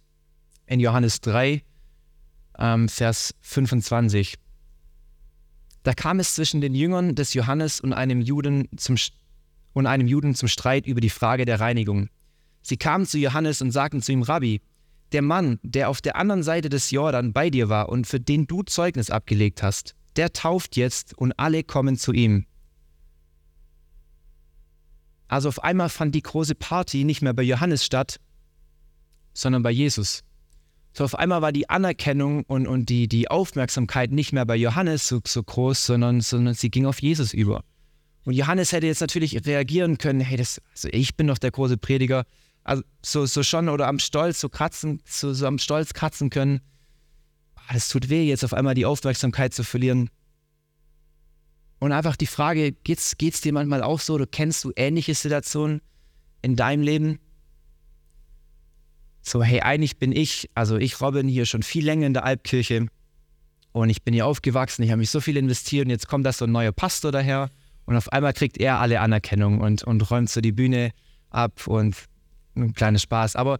in 0.65 0.79
Johannes 0.79 1.22
3, 1.22 1.62
ähm, 2.58 2.89
Vers 2.89 3.36
25. 3.41 4.36
Da 5.84 5.94
kam 5.94 6.20
es 6.20 6.34
zwischen 6.34 6.62
den 6.62 6.74
Jüngern 6.74 7.13
des 7.13 7.36
Johannes 7.36 7.79
und 7.79 7.94
einem, 7.94 8.22
Juden 8.22 8.67
zum, 8.75 8.96
und 9.74 9.86
einem 9.86 10.08
Juden 10.08 10.34
zum 10.34 10.48
Streit 10.48 10.88
über 10.88 11.00
die 11.00 11.12
Frage 11.12 11.46
der 11.46 11.60
Reinigung. 11.60 12.10
Sie 12.63 12.77
kamen 12.77 13.05
zu 13.05 13.20
Johannes 13.20 13.62
und 13.62 13.70
sagten 13.70 14.01
zu 14.01 14.12
ihm, 14.12 14.24
Rabbi, 14.24 14.62
der 15.12 15.21
Mann, 15.21 15.59
der 15.63 15.89
auf 15.89 16.01
der 16.01 16.15
anderen 16.15 16.43
Seite 16.43 16.69
des 16.69 16.91
Jordan 16.91 17.33
bei 17.33 17.50
dir 17.50 17.69
war 17.69 17.89
und 17.89 18.07
für 18.07 18.19
den 18.19 18.47
du 18.47 18.63
Zeugnis 18.63 19.09
abgelegt 19.09 19.63
hast, 19.63 19.95
der 20.15 20.33
tauft 20.33 20.75
jetzt 20.75 21.17
und 21.17 21.33
alle 21.39 21.63
kommen 21.63 21.97
zu 21.97 22.12
ihm. 22.12 22.45
Also 25.27 25.50
auf 25.50 25.63
einmal 25.63 25.89
fand 25.89 26.15
die 26.15 26.21
große 26.21 26.55
Party 26.55 27.03
nicht 27.03 27.21
mehr 27.21 27.33
bei 27.33 27.43
Johannes 27.43 27.83
statt, 27.83 28.19
sondern 29.33 29.63
bei 29.63 29.71
Jesus. 29.71 30.24
So 30.93 31.03
auf 31.03 31.15
einmal 31.15 31.41
war 31.41 31.51
die 31.51 31.69
Anerkennung 31.69 32.43
und, 32.43 32.67
und 32.67 32.88
die, 32.88 33.07
die 33.07 33.29
Aufmerksamkeit 33.29 34.12
nicht 34.12 34.31
mehr 34.31 34.45
bei 34.45 34.55
Johannes 34.55 35.07
so, 35.07 35.19
so 35.25 35.43
groß, 35.43 35.85
sondern, 35.85 36.21
sondern 36.21 36.53
sie 36.53 36.69
ging 36.69 36.85
auf 36.85 37.01
Jesus 37.01 37.33
über. 37.33 37.63
Und 38.24 38.33
Johannes 38.33 38.71
hätte 38.71 38.88
jetzt 38.88 39.01
natürlich 39.01 39.45
reagieren 39.45 39.97
können, 39.97 40.21
hey, 40.21 40.38
das, 40.38 40.62
also 40.71 40.88
ich 40.91 41.15
bin 41.15 41.27
doch 41.27 41.38
der 41.38 41.51
große 41.51 41.77
Prediger, 41.77 42.25
also 42.65 42.84
so, 43.03 43.25
so 43.27 43.43
schon 43.43 43.69
oder 43.69 43.88
am 43.88 44.00
Stolz 44.00 44.41
so 44.41 44.50
kratzen, 44.50 45.01
so, 45.05 45.34
so 45.34 45.45
am 45.48 45.60
Stolz 45.60 45.93
kratzen 45.93 46.29
können. 46.29 46.60
Es 47.74 47.88
tut 47.88 48.10
weh, 48.10 48.27
jetzt 48.27 48.43
auf 48.43 48.53
einmal 48.53 48.74
die 48.74 48.86
Aufmerksamkeit 48.86 49.53
zu 49.53 49.63
verlieren. 49.63 50.10
Und 51.79 51.91
einfach 51.91 52.15
die 52.15 52.25
Frage, 52.25 52.72
geht's, 52.72 53.17
geht's 53.17 53.41
dir 53.41 53.53
manchmal 53.53 53.84
auch 53.84 54.00
so, 54.00 54.15
oder 54.15 54.25
kennst 54.25 54.63
du 54.63 54.72
ähnliche 54.75 55.13
Situationen 55.13 55.81
in 56.41 56.55
deinem 56.55 56.81
Leben? 56.81 57.19
So, 59.22 59.43
hey, 59.43 59.62
eigentlich 59.62 59.98
bin 59.98 60.12
ich, 60.12 60.50
also 60.55 60.77
ich 60.77 61.00
Robin 61.01 61.27
hier 61.27 61.45
schon 61.45 61.63
viel 61.63 61.86
länger 61.86 62.07
in 62.07 62.13
der 62.13 62.25
Alpkirche 62.25 62.88
und 63.74 63.89
ich 63.89 64.03
bin 64.03 64.13
hier 64.13 64.25
aufgewachsen, 64.25 64.84
ich 64.84 64.89
habe 64.89 65.00
mich 65.00 65.10
so 65.12 65.22
viel 65.22 65.38
investiert 65.38 65.86
und 65.86 65.91
jetzt 65.91 66.07
kommt 66.07 66.25
da 66.25 66.31
so 66.31 66.45
ein 66.45 66.51
neuer 66.51 66.72
Pastor 66.72 67.12
daher 67.12 67.50
und 67.86 67.95
auf 67.95 68.12
einmal 68.12 68.34
kriegt 68.34 68.57
er 68.57 68.79
alle 68.79 69.01
Anerkennung 69.01 69.62
und, 69.62 69.84
und 69.84 70.10
räumt 70.10 70.29
so 70.29 70.41
die 70.41 70.51
Bühne 70.51 70.91
ab 71.29 71.67
und 71.67 71.95
ein 72.55 72.74
kleiner 72.74 73.00
Spaß. 73.00 73.35
Aber 73.35 73.59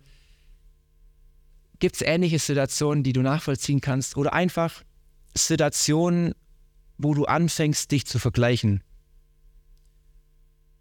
Gibt 1.80 1.96
es 1.96 2.02
ähnliche 2.02 2.40
Situationen, 2.40 3.04
die 3.04 3.14
du 3.14 3.22
nachvollziehen 3.22 3.82
kannst? 3.82 4.18
Oder 4.18 4.34
einfach 4.34 4.84
Situationen, 5.36 6.34
wo 6.98 7.14
du 7.14 7.26
anfängst, 7.26 7.92
dich 7.92 8.06
zu 8.06 8.20
vergleichen? 8.20 8.84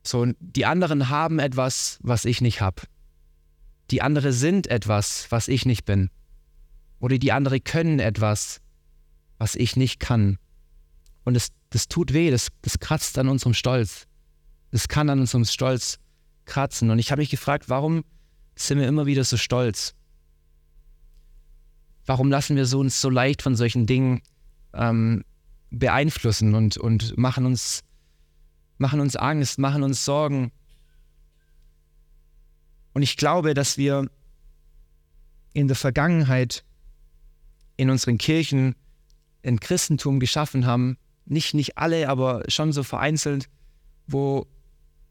So, 0.07 0.27
die 0.39 0.67
anderen 0.67 1.09
haben 1.09 1.39
etwas, 1.39 1.99
was 2.03 2.25
ich 2.25 2.41
nicht 2.41 2.61
habe. 2.61 2.83
Die 3.91 4.03
anderen 4.03 4.33
sind 4.33 4.67
etwas, 4.67 5.31
was 5.31 5.49
ich 5.49 5.67
nicht 5.67 5.85
bin. 5.85 6.11
Oder 7.01 7.19
die 7.19 7.33
anderen 7.33 7.63
können 7.65 7.99
etwas, 7.99 8.61
was 9.39 9.57
ich 9.57 9.77
nicht 9.77 9.99
kann. 9.99 10.39
Und 11.25 11.35
das, 11.35 11.49
das 11.71 11.89
tut 11.89 12.13
weh, 12.13 12.31
das, 12.31 12.49
das 12.63 12.79
kratzt 12.79 13.19
an 13.19 13.29
unserem 13.29 13.55
Stolz. 13.55 14.07
Das 14.71 14.89
kann 14.89 15.11
an 15.11 15.21
unserem 15.21 15.45
Stolz 15.45 15.99
kratzen. 16.47 16.91
Und 16.91 16.99
ich 16.99 17.11
habe 17.11 17.21
mich 17.21 17.31
gefragt, 17.31 17.69
warum 17.69 18.05
sind 18.57 18.79
wir 18.79 18.87
immer 18.87 19.07
wieder 19.07 19.25
so 19.25 19.37
stolz? 19.37 19.95
Warum 22.07 22.31
lassen 22.31 22.57
wir 22.57 22.79
uns 22.79 23.01
so 23.01 23.09
leicht 23.09 23.43
von 23.43 23.57
solchen 23.57 23.87
Dingen 23.87 24.23
ähm, 24.75 25.25
beeinflussen 25.71 26.55
und, 26.55 26.77
und 26.77 27.17
machen, 27.17 27.47
uns, 27.47 27.83
machen 28.79 29.01
uns 29.01 29.17
Angst, 29.17 29.59
machen 29.59 29.83
uns 29.83 30.05
Sorgen? 30.05 30.53
Und 32.93 33.03
ich 33.03 33.17
glaube, 33.17 33.55
dass 33.55 33.79
wir 33.79 34.09
in 35.53 35.67
der 35.67 35.77
Vergangenheit 35.77 36.65
in 37.77 37.91
unseren 37.91 38.19
Kirchen 38.19 38.77
ein 39.45 39.61
Christentum 39.61 40.21
geschaffen 40.21 40.67
haben, 40.67 40.97
nicht, 41.27 41.55
nicht 41.55 41.79
alle, 41.79 42.09
aber 42.09 42.43
schon 42.49 42.73
so 42.73 42.83
vereinzelt, 42.83 43.49
wo, 44.07 44.47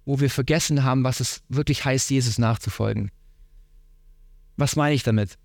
wo 0.05 0.19
wir 0.19 0.29
vergessen 0.29 0.83
haben, 0.83 1.03
was 1.03 1.19
es 1.19 1.41
wirklich 1.50 1.86
heißt, 1.86 2.10
Jesus 2.10 2.38
nachzufolgen. 2.38 3.12
Was 4.57 4.75
meine 4.75 4.95
ich 4.95 5.03
damit? 5.03 5.38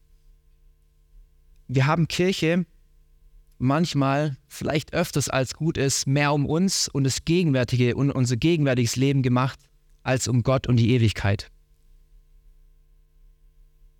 Wir 1.69 1.87
haben 1.87 2.09
Kirche 2.09 2.67
manchmal, 3.59 4.37
vielleicht 4.47 4.93
öfters 4.95 5.29
als 5.29 5.55
gut 5.55 5.77
ist, 5.77 6.07
mehr 6.07 6.33
um 6.33 6.47
uns 6.47 6.89
und 6.89 7.05
das 7.05 7.25
gegenwärtige 7.25 7.97
und 7.97 8.11
unser 8.11 8.37
gegenwärtiges 8.37 8.97
Leben 8.97 9.23
gemacht, 9.23 9.59
als 10.03 10.29
um 10.29 10.43
Gott 10.43 10.67
und 10.67 10.77
die 10.77 10.91
Ewigkeit. 10.93 11.51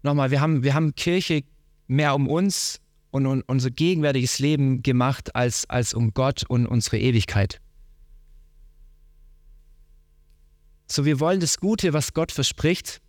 Nochmal, 0.03 0.31
wir 0.31 0.41
haben, 0.41 0.63
wir 0.63 0.75
haben 0.75 0.95
Kirche 0.95 1.43
mehr 1.87 2.15
um 2.15 2.29
uns 2.29 2.81
und 3.11 3.27
um 3.27 3.43
unser 3.47 3.71
gegenwärtiges 3.71 4.39
Leben 4.39 4.83
gemacht, 4.83 5.35
als, 5.35 5.69
als 5.69 5.93
um 5.93 6.15
Gott 6.15 6.45
und 6.49 6.67
unsere 6.67 6.99
Ewigkeit. 6.99 7.61
So, 10.91 11.05
wir 11.05 11.21
wollen 11.21 11.41
das 11.41 11.59
Gute, 11.59 11.93
was 11.93 12.15
Gott 12.15 12.33
verspricht, 12.33 13.03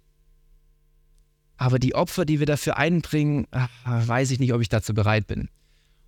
aber 1.56 1.80
die 1.80 1.96
Opfer, 1.96 2.26
die 2.26 2.40
wir 2.40 2.46
dafür 2.46 2.78
einbringen, 2.78 3.48
ach, 3.52 3.70
weiß 3.86 4.32
ich 4.32 4.40
nicht, 4.40 4.54
ob 4.54 4.62
ich 4.62 4.70
dazu 4.70 4.94
bereit 4.94 5.28
bin. 5.28 5.50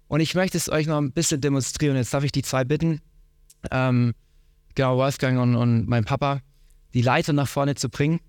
Und 0.08 0.20
ich 0.20 0.36
möchte 0.36 0.58
es 0.58 0.70
euch 0.70 0.88
noch 0.88 0.98
ein 0.98 1.14
bisschen 1.14 1.40
demonstrieren. 1.40 1.96
Jetzt 1.96 2.14
darf 2.14 2.26
ich 2.26 2.34
die 2.34 2.42
zwei 2.42 2.66
bitten, 2.66 3.02
ähm, 3.72 4.14
genau, 4.76 4.98
Wolfgang 4.98 5.40
und, 5.40 5.56
und 5.56 5.88
mein 5.88 6.04
Papa, 6.04 6.42
die 6.94 7.02
Leiter 7.02 7.32
nach 7.32 7.48
vorne 7.48 7.76
zu 7.76 7.90
bringen. 7.90 8.20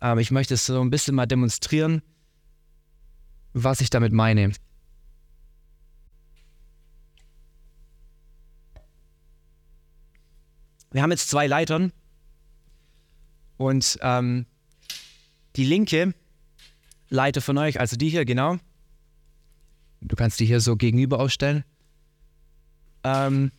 Aber 0.00 0.22
ich 0.22 0.30
möchte 0.30 0.54
es 0.54 0.64
so 0.64 0.80
ein 0.80 0.90
bisschen 0.90 1.14
mal 1.14 1.26
demonstrieren, 1.26 2.02
was 3.52 3.82
ich 3.82 3.90
damit 3.90 4.12
meine. 4.12 4.52
Wir 10.92 11.02
haben 11.02 11.10
jetzt 11.10 11.28
zwei 11.28 11.46
Leitern 11.46 11.92
und 13.56 13.98
ähm, 14.02 14.46
die 15.56 15.64
linke 15.64 16.14
Leiter 17.08 17.40
von 17.40 17.58
euch, 17.58 17.78
also 17.80 17.96
die 17.96 18.08
hier, 18.08 18.24
genau. 18.24 18.58
Du 20.00 20.16
kannst 20.16 20.40
die 20.40 20.46
hier 20.46 20.60
so 20.60 20.76
gegenüber 20.76 21.20
ausstellen. 21.20 21.64
Ähm, 23.04 23.52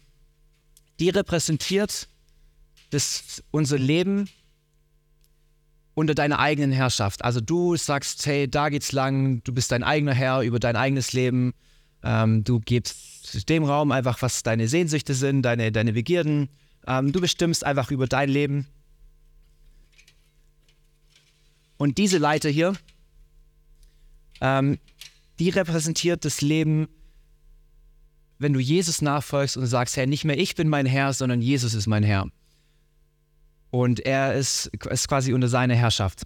die 1.00 1.10
repräsentiert 1.10 2.08
das, 2.90 3.44
unser 3.52 3.78
Leben 3.78 4.30
unter 5.94 6.14
deiner 6.14 6.40
eigenen 6.40 6.72
Herrschaft. 6.72 7.24
Also 7.24 7.42
du 7.42 7.76
sagst, 7.78 8.26
hey, 8.26 8.50
da 8.50 8.70
geht's 8.70 8.92
lang, 8.92 9.42
du 9.44 9.54
bist 9.54 9.72
dein 9.72 9.84
eigener 9.84 10.14
Herr 10.14 10.42
über 10.42 10.60
dein 10.60 10.76
eigenes 10.76 11.14
Leben. 11.14 11.54
Ähm, 12.04 12.44
du 12.44 12.60
gibst 12.60 13.50
dem 13.50 13.64
Raum 13.64 13.92
einfach, 13.92 14.22
was 14.22 14.44
deine 14.44 14.68
Sehnsüchte 14.68 15.14
sind, 15.14 15.42
deine, 15.42 15.72
deine 15.72 15.94
Begierden. 15.94 16.50
Ähm, 16.86 17.12
du 17.12 17.22
bestimmst 17.22 17.66
einfach 17.66 17.92
über 17.92 18.08
dein 18.08 18.30
Leben. 18.30 18.68
Und 21.78 21.98
diese 21.98 22.18
Leiter 22.18 22.50
hier, 22.50 22.74
ähm, 24.42 24.80
die 25.40 25.50
repräsentiert 25.50 26.24
das 26.26 26.42
Leben, 26.42 26.88
wenn 28.38 28.54
du 28.54 28.60
Jesus 28.60 29.02
nachfolgst 29.02 29.58
und 29.58 29.66
sagst, 29.66 29.98
hey, 29.98 30.08
nicht 30.08 30.26
mehr 30.26 30.38
ich 30.38 30.56
bin 30.56 30.70
mein 30.70 30.86
Herr, 30.86 31.14
sondern 31.14 31.42
Jesus 31.42 31.74
ist 31.74 31.88
mein 31.88 32.04
Herr. 32.04 32.28
Und 33.72 34.00
er 34.00 34.36
ist, 34.36 34.68
ist 34.90 35.08
quasi 35.08 35.34
unter 35.34 35.48
seiner 35.48 35.76
Herrschaft. 35.76 36.24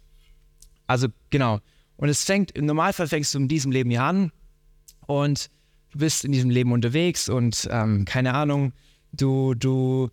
Also 0.88 1.08
genau. 1.30 1.60
Und 1.98 2.10
es 2.10 2.24
fängt, 2.24 2.52
im 2.52 2.66
Normalfall 2.66 3.08
fängst 3.08 3.34
du 3.34 3.40
in 3.40 3.48
diesem 3.48 3.72
Leben 3.72 3.90
hier 3.90 4.04
an 4.04 4.32
und 5.06 5.50
du 5.92 6.00
bist 6.00 6.26
in 6.26 6.32
diesem 6.32 6.50
Leben 6.50 6.72
unterwegs 6.72 7.30
und 7.30 7.68
ähm, 7.72 8.06
keine 8.06 8.34
Ahnung, 8.34 8.74
du, 9.12 9.54
du 9.56 10.10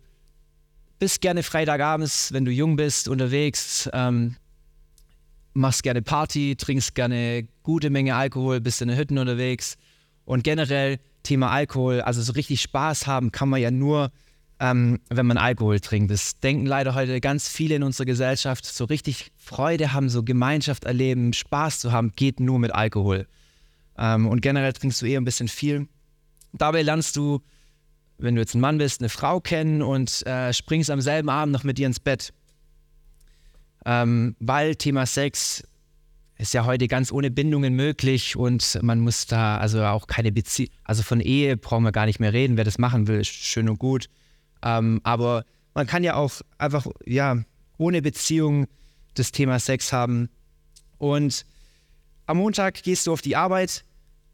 bist 0.99 1.21
gerne 1.21 1.43
Freitagabends, 1.43 2.33
wenn 2.33 2.45
du 2.45 2.51
jung 2.51 2.75
bist, 2.75 3.07
unterwegs, 3.07 3.89
ähm, 3.93 4.35
machst 5.57 5.83
gerne 5.83 6.01
Party, 6.01 6.55
trinkst 6.55 6.95
gerne 6.95 7.47
gute 7.63 7.89
Menge 7.89 8.15
Alkohol, 8.15 8.61
bist 8.61 8.81
in 8.81 8.87
den 8.87 8.97
Hütten 8.97 9.17
unterwegs 9.17 9.77
und 10.25 10.43
generell 10.43 10.99
Thema 11.23 11.51
Alkohol, 11.51 12.01
also 12.01 12.21
so 12.21 12.33
richtig 12.33 12.61
Spaß 12.61 13.07
haben 13.07 13.31
kann 13.31 13.49
man 13.49 13.59
ja 13.59 13.71
nur, 13.71 14.11
ähm, 14.59 14.99
wenn 15.09 15.25
man 15.25 15.37
Alkohol 15.37 15.79
trinkt. 15.79 16.11
Das 16.11 16.39
denken 16.39 16.65
leider 16.65 16.95
heute 16.95 17.19
ganz 17.19 17.49
viele 17.49 17.75
in 17.75 17.83
unserer 17.83 18.05
Gesellschaft. 18.05 18.65
So 18.65 18.85
richtig 18.85 19.31
Freude 19.35 19.93
haben, 19.93 20.09
so 20.09 20.23
Gemeinschaft 20.23 20.85
erleben, 20.85 21.33
Spaß 21.33 21.79
zu 21.79 21.91
haben, 21.91 22.13
geht 22.15 22.39
nur 22.39 22.59
mit 22.59 22.73
Alkohol. 22.73 23.27
Ähm, 23.97 24.27
und 24.27 24.41
generell 24.41 24.73
trinkst 24.73 25.01
du 25.01 25.05
eher 25.05 25.19
ein 25.19 25.25
bisschen 25.25 25.47
viel. 25.47 25.87
Dabei 26.53 26.81
lernst 26.81 27.15
du, 27.17 27.41
wenn 28.17 28.35
du 28.35 28.41
jetzt 28.41 28.55
ein 28.55 28.61
Mann 28.61 28.77
bist, 28.77 29.01
eine 29.01 29.09
Frau 29.09 29.39
kennen 29.39 29.81
und 29.81 30.25
äh, 30.25 30.53
springst 30.53 30.89
am 30.89 31.01
selben 31.01 31.29
Abend 31.29 31.53
noch 31.53 31.63
mit 31.63 31.77
ihr 31.77 31.87
ins 31.87 31.99
Bett. 31.99 32.33
Ähm, 33.89 34.35
weil 34.39 34.75
Thema 34.75 35.05
Sex 35.05 35.63
ist 36.37 36.53
ja 36.53 36.65
heute 36.65 36.89
ganz 36.89 37.09
ohne 37.09 37.31
Bindungen 37.31 37.73
möglich 37.73 38.35
und 38.35 38.77
man 38.81 38.99
muss 38.99 39.27
da 39.27 39.57
also 39.57 39.81
auch 39.85 40.07
keine 40.07 40.33
Beziehung, 40.33 40.69
also 40.83 41.03
von 41.03 41.21
Ehe 41.21 41.55
brauchen 41.55 41.83
wir 41.83 41.93
gar 41.93 42.05
nicht 42.05 42.19
mehr 42.19 42.33
reden. 42.33 42.57
Wer 42.57 42.65
das 42.65 42.79
machen 42.79 43.07
will, 43.07 43.21
ist 43.21 43.29
schön 43.29 43.69
und 43.69 43.79
gut. 43.79 44.09
Ähm, 44.61 44.99
aber 45.03 45.45
man 45.73 45.87
kann 45.87 46.03
ja 46.03 46.15
auch 46.15 46.33
einfach, 46.57 46.85
ja, 47.05 47.37
ohne 47.77 48.01
Beziehung 48.01 48.67
das 49.13 49.31
Thema 49.31 49.57
Sex 49.57 49.93
haben. 49.93 50.29
Und 50.97 51.45
am 52.25 52.37
Montag 52.37 52.83
gehst 52.83 53.07
du 53.07 53.13
auf 53.13 53.21
die 53.21 53.37
Arbeit 53.37 53.85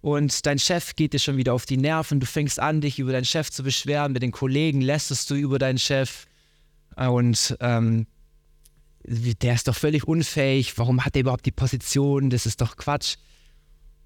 und 0.01 0.47
dein 0.47 0.57
Chef 0.57 0.95
geht 0.95 1.13
dir 1.13 1.19
schon 1.19 1.37
wieder 1.37 1.53
auf 1.53 1.67
die 1.67 1.77
Nerven. 1.77 2.19
Du 2.19 2.25
fängst 2.25 2.59
an, 2.59 2.81
dich 2.81 2.97
über 2.97 3.11
deinen 3.11 3.25
Chef 3.25 3.51
zu 3.51 3.61
beschweren. 3.61 4.13
Mit 4.13 4.23
den 4.23 4.31
Kollegen 4.31 4.81
lästest 4.81 5.29
du 5.29 5.35
über 5.35 5.59
deinen 5.59 5.77
Chef. 5.77 6.25
Und 6.95 7.55
ähm, 7.59 8.07
der 9.05 9.53
ist 9.53 9.67
doch 9.67 9.75
völlig 9.75 10.07
unfähig, 10.07 10.77
warum 10.77 11.03
hat 11.05 11.15
er 11.15 11.21
überhaupt 11.21 11.45
die 11.45 11.51
Position, 11.51 12.29
das 12.29 12.45
ist 12.45 12.61
doch 12.61 12.77
Quatsch. 12.77 13.15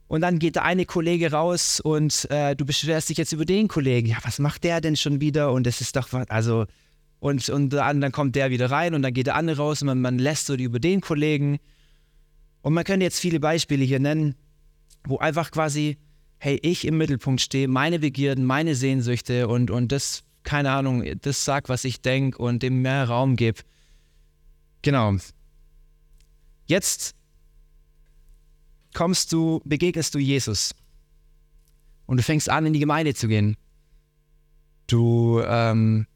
Und 0.08 0.22
dann 0.22 0.40
geht 0.40 0.56
der 0.56 0.64
eine 0.64 0.86
Kollege 0.86 1.32
raus 1.32 1.80
und 1.82 2.30
äh, 2.32 2.56
du 2.56 2.66
beschwerst 2.66 3.10
dich 3.10 3.18
jetzt 3.18 3.34
über 3.34 3.46
den 3.46 3.68
Kollegen. 3.68 4.08
Ja, 4.08 4.18
was 4.24 4.40
macht 4.40 4.64
der 4.64 4.80
denn 4.80 4.96
schon 4.96 5.20
wieder? 5.20 5.52
Und 5.52 5.68
das 5.68 5.82
ist 5.82 5.96
doch, 5.98 6.08
also, 6.30 6.66
und, 7.20 7.50
und 7.50 7.70
dann, 7.70 8.12
kommt 8.12 8.36
der 8.36 8.50
wieder 8.50 8.72
rein 8.72 8.94
und 8.94 9.02
dann 9.02 9.14
geht 9.14 9.28
der 9.28 9.36
andere 9.36 9.58
raus 9.58 9.82
und 9.82 9.88
man, 9.88 10.00
man 10.00 10.18
lässt 10.18 10.46
so 10.46 10.56
über 10.56 10.80
den 10.80 11.02
Kollegen. 11.02 11.60
Und 12.62 12.74
man 12.74 12.86
könnte 12.86 13.04
jetzt 13.04 13.20
viele 13.20 13.40
Beispiele 13.40 13.84
hier 13.84 14.00
nennen, 14.00 14.36
wo 15.06 15.18
einfach 15.18 15.52
quasi, 15.52 15.98
hey, 16.38 16.58
ich 16.62 16.86
im 16.86 16.98
Mittelpunkt 16.98 17.42
stehe, 17.42 17.68
meine 17.68 18.00
Begierden, 18.00 18.46
meine 18.46 18.76
Sehnsüchte 18.76 19.50
und, 19.50 19.72
und 19.72 19.92
das, 19.92 20.24
keine 20.44 20.72
Ahnung, 20.72 21.04
das 21.22 21.44
sag, 21.44 21.68
was 21.68 21.84
ich 21.84 22.02
denke 22.02 22.38
und 22.38 22.64
dem 22.64 22.82
mehr 22.82 23.10
Raum 23.10 23.36
gebe. 23.36 23.62
Genau. 24.82 25.16
Jetzt 26.66 27.16
kommst 28.94 29.32
du, 29.32 29.62
begegnest 29.64 30.16
du 30.16 30.20
Jesus 30.20 30.74
und 32.06 32.18
du 32.18 32.24
fängst 32.24 32.50
an, 32.50 32.66
in 32.66 32.74
die 32.74 32.80
Gemeinde 32.80 33.14
zu 33.14 33.28
gehen. 33.28 33.58
Du 34.88 35.42
ähm, 35.46 36.08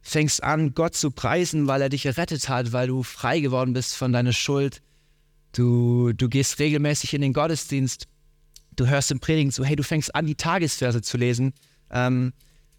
fängst 0.00 0.42
an, 0.42 0.74
Gott 0.74 0.94
zu 0.94 1.10
preisen, 1.10 1.66
weil 1.66 1.82
er 1.82 1.88
dich 1.88 2.06
errettet 2.06 2.48
hat, 2.48 2.72
weil 2.72 2.88
du 2.88 3.02
frei 3.02 3.40
geworden 3.40 3.72
bist 3.72 3.96
von 3.96 4.12
deiner 4.12 4.32
Schuld. 4.32 4.82
Du, 5.52 6.12
du 6.12 6.28
gehst 6.28 6.58
regelmäßig 6.58 7.14
in 7.14 7.20
den 7.20 7.32
Gottesdienst. 7.32 8.06
Du 8.74 8.86
hörst 8.86 9.10
im 9.10 9.20
Predigen 9.20 9.50
so, 9.50 9.64
hey, 9.64 9.76
du 9.76 9.82
fängst 9.82 10.14
an, 10.14 10.26
die 10.26 10.34
Tagesverse 10.34 11.02
zu 11.02 11.18
lesen. 11.18 11.52
Ähm, 11.90 12.32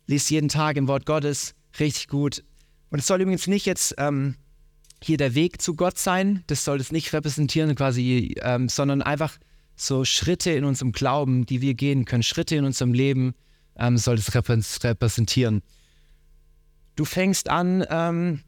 liest 0.08 0.32
jeden 0.32 0.50
Tag 0.50 0.76
im 0.78 0.88
Wort 0.88 1.06
Gottes. 1.06 1.54
Richtig 1.80 2.08
gut. 2.08 2.44
Und 2.94 3.00
es 3.00 3.08
soll 3.08 3.22
übrigens 3.22 3.48
nicht 3.48 3.66
jetzt 3.66 3.96
ähm, 3.98 4.36
hier 5.02 5.18
der 5.18 5.34
Weg 5.34 5.64
zu 5.64 5.76
Gott 5.76 5.98
sein. 5.98 6.44
Das 6.46 6.64
soll 6.64 6.80
es 6.80 6.92
nicht 6.92 7.12
repräsentieren, 7.12 7.74
quasi, 7.74 8.36
ähm, 8.44 8.70
sondern 8.70 9.02
einfach 9.02 9.40
so 9.76 10.06
Schritte 10.06 10.52
in 10.52 10.64
unserem 10.64 10.92
Glauben, 10.92 11.48
die 11.48 11.60
wir 11.60 11.74
gehen 11.74 12.06
können, 12.06 12.22
Schritte 12.22 12.56
in 12.56 12.66
unserem 12.66 12.94
Leben 12.94 13.34
ähm, 13.80 13.98
soll 13.98 14.20
es 14.20 14.36
repräsentieren. 14.36 15.64
Du 16.96 17.04
fängst 17.04 17.50
an, 17.50 17.84
ähm, 17.90 18.42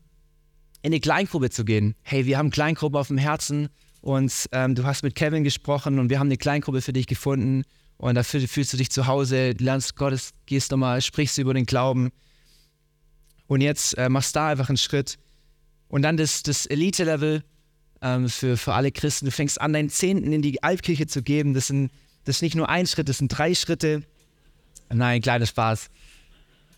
in 0.84 0.94
eine 0.94 1.00
Kleingruppe 1.00 1.50
zu 1.50 1.66
gehen. 1.66 1.96
Hey, 2.04 2.28
wir 2.28 2.38
haben 2.38 2.52
Kleingruppe 2.52 3.00
auf 3.00 3.08
dem 3.08 3.18
Herzen 3.18 3.70
und 4.02 4.32
ähm, 4.52 4.76
du 4.76 4.84
hast 4.84 5.02
mit 5.02 5.16
Kevin 5.16 5.44
gesprochen 5.44 5.98
und 5.98 6.12
wir 6.12 6.20
haben 6.20 6.28
eine 6.28 6.38
Kleingruppe 6.38 6.84
für 6.84 6.94
dich 6.94 7.08
gefunden 7.08 7.64
und 7.98 8.14
dafür 8.14 8.48
fühlst 8.48 8.74
du 8.74 8.78
dich 8.78 8.92
zu 8.92 9.08
Hause, 9.08 9.56
lernst 9.58 9.96
Gottes, 9.96 10.36
gehst 10.46 10.70
nochmal, 10.70 11.02
sprichst 11.02 11.40
über 11.40 11.56
den 11.56 11.66
Glauben 11.66 12.12
und 13.48 13.62
jetzt 13.62 13.98
äh, 13.98 14.10
machst 14.10 14.36
da 14.36 14.50
einfach 14.50 14.70
einen 14.70 14.78
Schritt 14.78 15.18
und 15.88 16.02
dann 16.02 16.18
das, 16.18 16.44
das 16.44 16.66
Elite-Level 16.66 17.44
ähm, 18.02 18.30
für, 18.30 18.58
für 18.58 18.74
alle 18.74 18.92
Christen. 18.92 19.26
Du 19.26 19.32
fängst 19.32 19.60
an, 19.62 19.74
deinen 19.74 19.90
Zehnten 19.90 20.34
in 20.34 20.42
die 20.42 20.62
Altkirche 20.64 21.08
zu 21.08 21.22
geben. 21.22 21.54
Das, 21.54 21.68
sind, 21.68 21.92
das 22.24 22.38
ist 22.38 22.42
nicht 22.42 22.56
nur 22.56 22.70
ein 22.70 22.88
Schritt, 22.88 23.10
das 23.10 23.20
sind 23.20 23.30
drei 23.30 23.54
Schritte. 23.56 24.04
Nein, 24.90 25.22
kleiner 25.22 25.46
Spaß. 25.46 25.90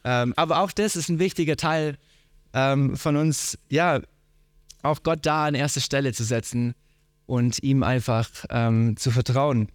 Ähm, 0.04 0.34
aber 0.36 0.60
auch 0.62 0.72
das 0.72 0.96
ist 0.96 1.10
ein 1.10 1.20
wichtiger 1.20 1.58
Teil 1.58 1.98
ähm, 2.54 2.96
von 2.96 3.16
uns, 3.18 3.58
ja, 3.70 4.02
auch 4.84 5.04
Gott 5.04 5.26
da 5.26 5.46
an 5.46 5.56
erste 5.56 5.82
Stelle 5.82 6.14
zu 6.14 6.24
setzen 6.24 6.74
und 7.26 7.62
ihm 7.62 7.84
einfach 7.84 8.30
ähm, 8.50 8.96
zu 8.96 9.12
vertrauen. 9.12 9.70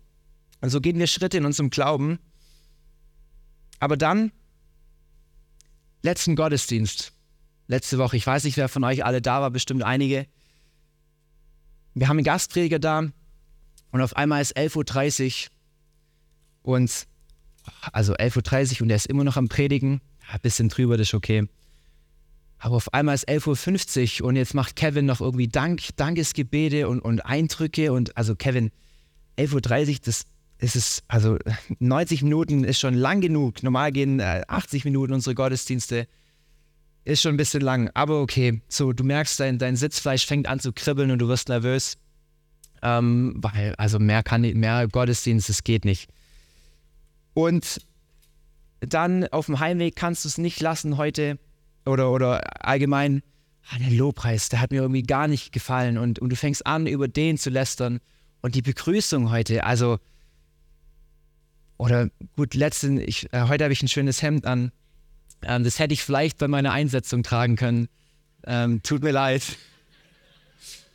Also 0.61 0.81
gehen 0.81 0.99
wir 0.99 1.07
Schritte 1.07 1.39
in 1.39 1.45
unserem 1.45 1.71
Glauben. 1.71 2.19
Aber 3.79 3.97
dann, 3.97 4.33
letzten 6.03 6.37
Gottesdienst, 6.37 7.13
letzte 7.67 7.99
Woche, 7.99 8.17
ich 8.17 8.27
weiß 8.27 8.45
nicht, 8.45 8.57
wer 8.57 8.69
von 8.69 8.85
euch 8.85 9.05
alle 9.05 9.23
da 9.23 9.41
war, 9.41 9.51
bestimmt 9.51 9.83
einige. 9.83 10.27
Wir 11.95 12.09
haben 12.09 12.19
einen 12.19 12.25
Gastprediger 12.25 12.79
da 12.79 13.05
und 13.91 14.01
auf 14.01 14.17
einmal 14.17 14.43
ist 14.43 14.57
11.30 14.57 15.49
Uhr 16.65 16.75
und 16.75 17.07
also 17.93 18.15
11.30 18.15 18.75
Uhr 18.77 18.83
und 18.83 18.91
er 18.91 18.97
ist 18.97 19.07
immer 19.07 19.25
noch 19.25 19.37
am 19.37 19.49
Predigen. 19.49 20.01
Ein 20.31 20.41
bisschen 20.41 20.69
drüber, 20.69 20.97
das 20.97 21.09
ist 21.09 21.15
okay. 21.15 21.49
Aber 22.59 22.77
auf 22.77 22.95
einmal 22.95 23.15
ist 23.15 23.29
11.50 23.29 24.23
Uhr 24.23 24.29
und 24.29 24.37
jetzt 24.37 24.55
macht 24.55 24.77
Kevin 24.77 25.05
noch 25.05 25.21
irgendwie 25.21 25.49
Dank, 25.49 25.83
Dankesgebete 25.97 26.89
und, 26.89 27.01
und 27.01 27.21
Eindrücke. 27.27 27.93
Und 27.93 28.17
also 28.17 28.37
Kevin, 28.37 28.71
11.30 29.37 29.89
Uhr, 29.89 29.99
das 30.05 30.25
ist 30.63 30.77
es, 30.77 31.03
also 31.09 31.39
90 31.81 32.23
Minuten 32.23 32.63
ist 32.63 32.79
schon 32.79 32.95
lang 32.95 33.21
genug. 33.21 33.63
Normal 33.65 33.91
gehen 33.91 34.21
80 34.21 34.85
äh, 34.85 34.89
Minuten 34.89 35.13
unsere 35.13 35.35
Gottesdienste. 35.35 36.07
Ist 37.05 37.23
schon 37.23 37.35
ein 37.35 37.37
bisschen 37.37 37.63
lang, 37.63 37.91
aber 37.95 38.21
okay. 38.21 38.63
So, 38.69 38.93
du 38.93 39.03
merkst, 39.03 39.41
dein, 39.41 39.59
dein 39.59 39.75
Sitzfleisch 39.75 40.25
fängt 40.25 40.47
an 40.47 40.61
zu 40.61 40.73
kribbeln 40.73 41.11
und 41.11 41.19
du 41.19 41.27
wirst 41.27 41.49
nervös. 41.49 41.97
Ähm, 42.81 43.35
weil, 43.39 43.75
also 43.77 43.99
mehr 43.99 44.23
kann 44.23 44.43
mehr 44.43 44.87
Gottesdienst, 44.87 45.49
das 45.49 45.65
geht 45.65 45.85
nicht. 45.85 46.09
Und 47.35 47.81
dann 48.79 49.27
auf 49.29 49.47
dem 49.47 49.59
Heimweg 49.59 49.97
kannst 49.97 50.25
du 50.25 50.29
es 50.29 50.39
nicht 50.39 50.61
lassen 50.61 50.97
heute 50.97 51.41
oder, 51.87 52.13
oder 52.13 52.65
allgemein, 52.65 53.23
ah, 53.69 53.79
der 53.79 53.91
Lobpreis, 53.91 54.49
der 54.49 54.61
hat 54.61 54.71
mir 54.71 54.83
irgendwie 54.83 55.03
gar 55.03 55.27
nicht 55.27 55.53
gefallen 55.53 55.99
und, 55.99 56.21
und 56.21 56.31
du 56.31 56.37
fängst 56.37 56.67
an, 56.67 56.87
über 56.87 57.09
den 57.09 57.37
zu 57.37 57.51
lästern 57.51 58.01
und 58.43 58.55
die 58.55 58.63
Begrüßung 58.63 59.31
heute, 59.31 59.65
also, 59.65 59.99
oder 61.83 62.11
gut, 62.37 62.55
letzten, 62.55 63.01
ich, 63.01 63.33
äh, 63.33 63.49
heute 63.49 63.65
habe 63.65 63.73
ich 63.73 63.83
ein 63.83 63.89
schönes 63.89 64.23
Hemd 64.23 64.47
an, 64.47 64.71
ähm, 65.43 65.65
das 65.65 65.81
hätte 65.81 65.93
ich 65.93 66.05
vielleicht 66.05 66.39
bei 66.39 66.47
meiner 66.47 66.71
Einsetzung 66.71 67.25
tragen 67.25 67.57
können, 67.57 67.89
ähm, 68.47 68.85
tut 68.85 69.03
mir 69.03 69.11
leid. 69.11 69.43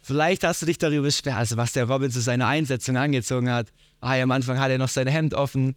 Vielleicht 0.02 0.46
hast 0.46 0.62
du 0.62 0.66
dich 0.66 0.78
darüber 0.78 1.04
beschwert, 1.04 1.36
also 1.36 1.58
was 1.58 1.74
der 1.74 1.90
Robin 1.90 2.10
zu 2.10 2.22
seiner 2.22 2.48
Einsetzung 2.48 2.96
angezogen 2.96 3.52
hat. 3.52 3.68
Ah, 4.00 4.14
am 4.14 4.32
Anfang 4.32 4.60
hat 4.60 4.72
er 4.72 4.78
noch 4.78 4.88
sein 4.88 5.08
Hemd 5.08 5.34
offen. 5.34 5.76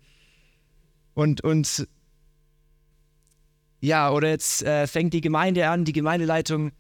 Und, 1.15 1.41
und 1.41 1.89
ja, 3.81 4.11
oder 4.13 4.29
jetzt 4.29 4.63
äh, 4.63 4.87
fängt 4.87 5.13
die 5.13 5.21
Gemeinde 5.21 5.69
an, 5.69 5.85
die 5.85 5.93
Gemeindeleitung 5.93 6.71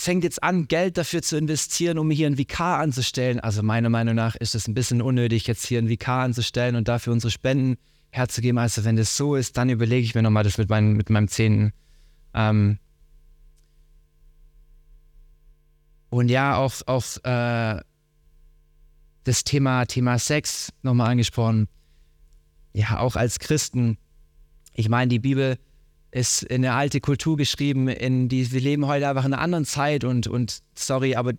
fängt 0.00 0.24
jetzt 0.24 0.42
an, 0.42 0.68
Geld 0.68 0.98
dafür 0.98 1.22
zu 1.22 1.36
investieren, 1.36 1.98
um 1.98 2.10
hier 2.10 2.26
einen 2.26 2.38
Vikar 2.38 2.78
anzustellen. 2.78 3.40
Also 3.40 3.62
meiner 3.62 3.88
Meinung 3.88 4.14
nach 4.14 4.36
ist 4.36 4.54
es 4.54 4.68
ein 4.68 4.74
bisschen 4.74 5.02
unnötig, 5.02 5.46
jetzt 5.46 5.66
hier 5.66 5.78
einen 5.78 5.88
Vikar 5.88 6.24
anzustellen 6.24 6.76
und 6.76 6.88
dafür 6.88 7.12
unsere 7.12 7.30
Spenden 7.30 7.76
herzugeben. 8.10 8.58
Also 8.58 8.84
wenn 8.84 8.96
das 8.96 9.16
so 9.16 9.34
ist, 9.34 9.56
dann 9.56 9.70
überlege 9.70 10.04
ich 10.04 10.14
mir 10.14 10.22
nochmal 10.22 10.44
das 10.44 10.58
mit, 10.58 10.68
mein, 10.68 10.92
mit 10.92 11.10
meinem 11.10 11.28
Zehnten. 11.28 11.72
Ähm 12.34 12.78
und 16.10 16.28
ja, 16.28 16.56
auch, 16.56 16.74
auch 16.86 17.04
äh, 17.24 17.80
das 19.24 19.44
Thema, 19.44 19.84
Thema 19.86 20.18
Sex 20.18 20.72
nochmal 20.82 21.10
angesprochen. 21.10 21.68
Ja, 22.72 22.98
auch 23.00 23.16
als 23.16 23.38
Christen. 23.38 23.98
Ich 24.74 24.88
meine, 24.88 25.08
die 25.08 25.18
Bibel 25.18 25.58
ist 26.10 26.42
in 26.42 26.64
eine 26.64 26.74
alte 26.74 27.00
Kultur 27.00 27.36
geschrieben, 27.36 27.88
in 27.88 28.28
die 28.28 28.50
wir 28.50 28.60
leben 28.60 28.86
heute 28.86 29.08
einfach 29.08 29.24
in 29.24 29.34
einer 29.34 29.42
anderen 29.42 29.64
Zeit 29.64 30.04
und, 30.04 30.26
und 30.26 30.60
sorry, 30.74 31.14
aber 31.14 31.32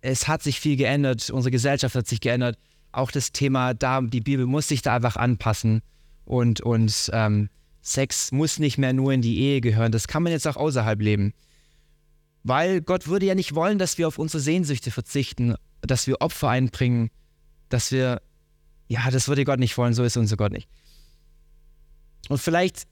es 0.00 0.28
hat 0.28 0.42
sich 0.42 0.60
viel 0.60 0.76
geändert, 0.76 1.30
unsere 1.30 1.50
Gesellschaft 1.50 1.94
hat 1.94 2.06
sich 2.06 2.20
geändert. 2.20 2.58
Auch 2.92 3.10
das 3.10 3.32
Thema, 3.32 3.74
da, 3.74 4.00
die 4.00 4.20
Bibel 4.20 4.46
muss 4.46 4.68
sich 4.68 4.82
da 4.82 4.94
einfach 4.94 5.16
anpassen 5.16 5.82
und, 6.24 6.60
und 6.60 7.10
ähm, 7.12 7.48
Sex 7.82 8.32
muss 8.32 8.58
nicht 8.58 8.78
mehr 8.78 8.92
nur 8.92 9.12
in 9.12 9.22
die 9.22 9.38
Ehe 9.38 9.60
gehören, 9.60 9.92
das 9.92 10.08
kann 10.08 10.22
man 10.22 10.32
jetzt 10.32 10.46
auch 10.48 10.56
außerhalb 10.56 11.00
leben. 11.00 11.32
Weil 12.42 12.80
Gott 12.80 13.06
würde 13.06 13.26
ja 13.26 13.34
nicht 13.34 13.54
wollen, 13.54 13.78
dass 13.78 13.98
wir 13.98 14.08
auf 14.08 14.18
unsere 14.18 14.40
Sehnsüchte 14.40 14.90
verzichten, 14.90 15.54
dass 15.82 16.06
wir 16.06 16.20
Opfer 16.20 16.48
einbringen, 16.48 17.10
dass 17.68 17.92
wir, 17.92 18.22
ja, 18.88 19.10
das 19.10 19.28
würde 19.28 19.44
Gott 19.44 19.58
nicht 19.58 19.76
wollen, 19.78 19.94
so 19.94 20.04
ist 20.04 20.16
unser 20.16 20.36
Gott 20.36 20.52
nicht. 20.52 20.68
Und 22.28 22.38
vielleicht 22.38 22.86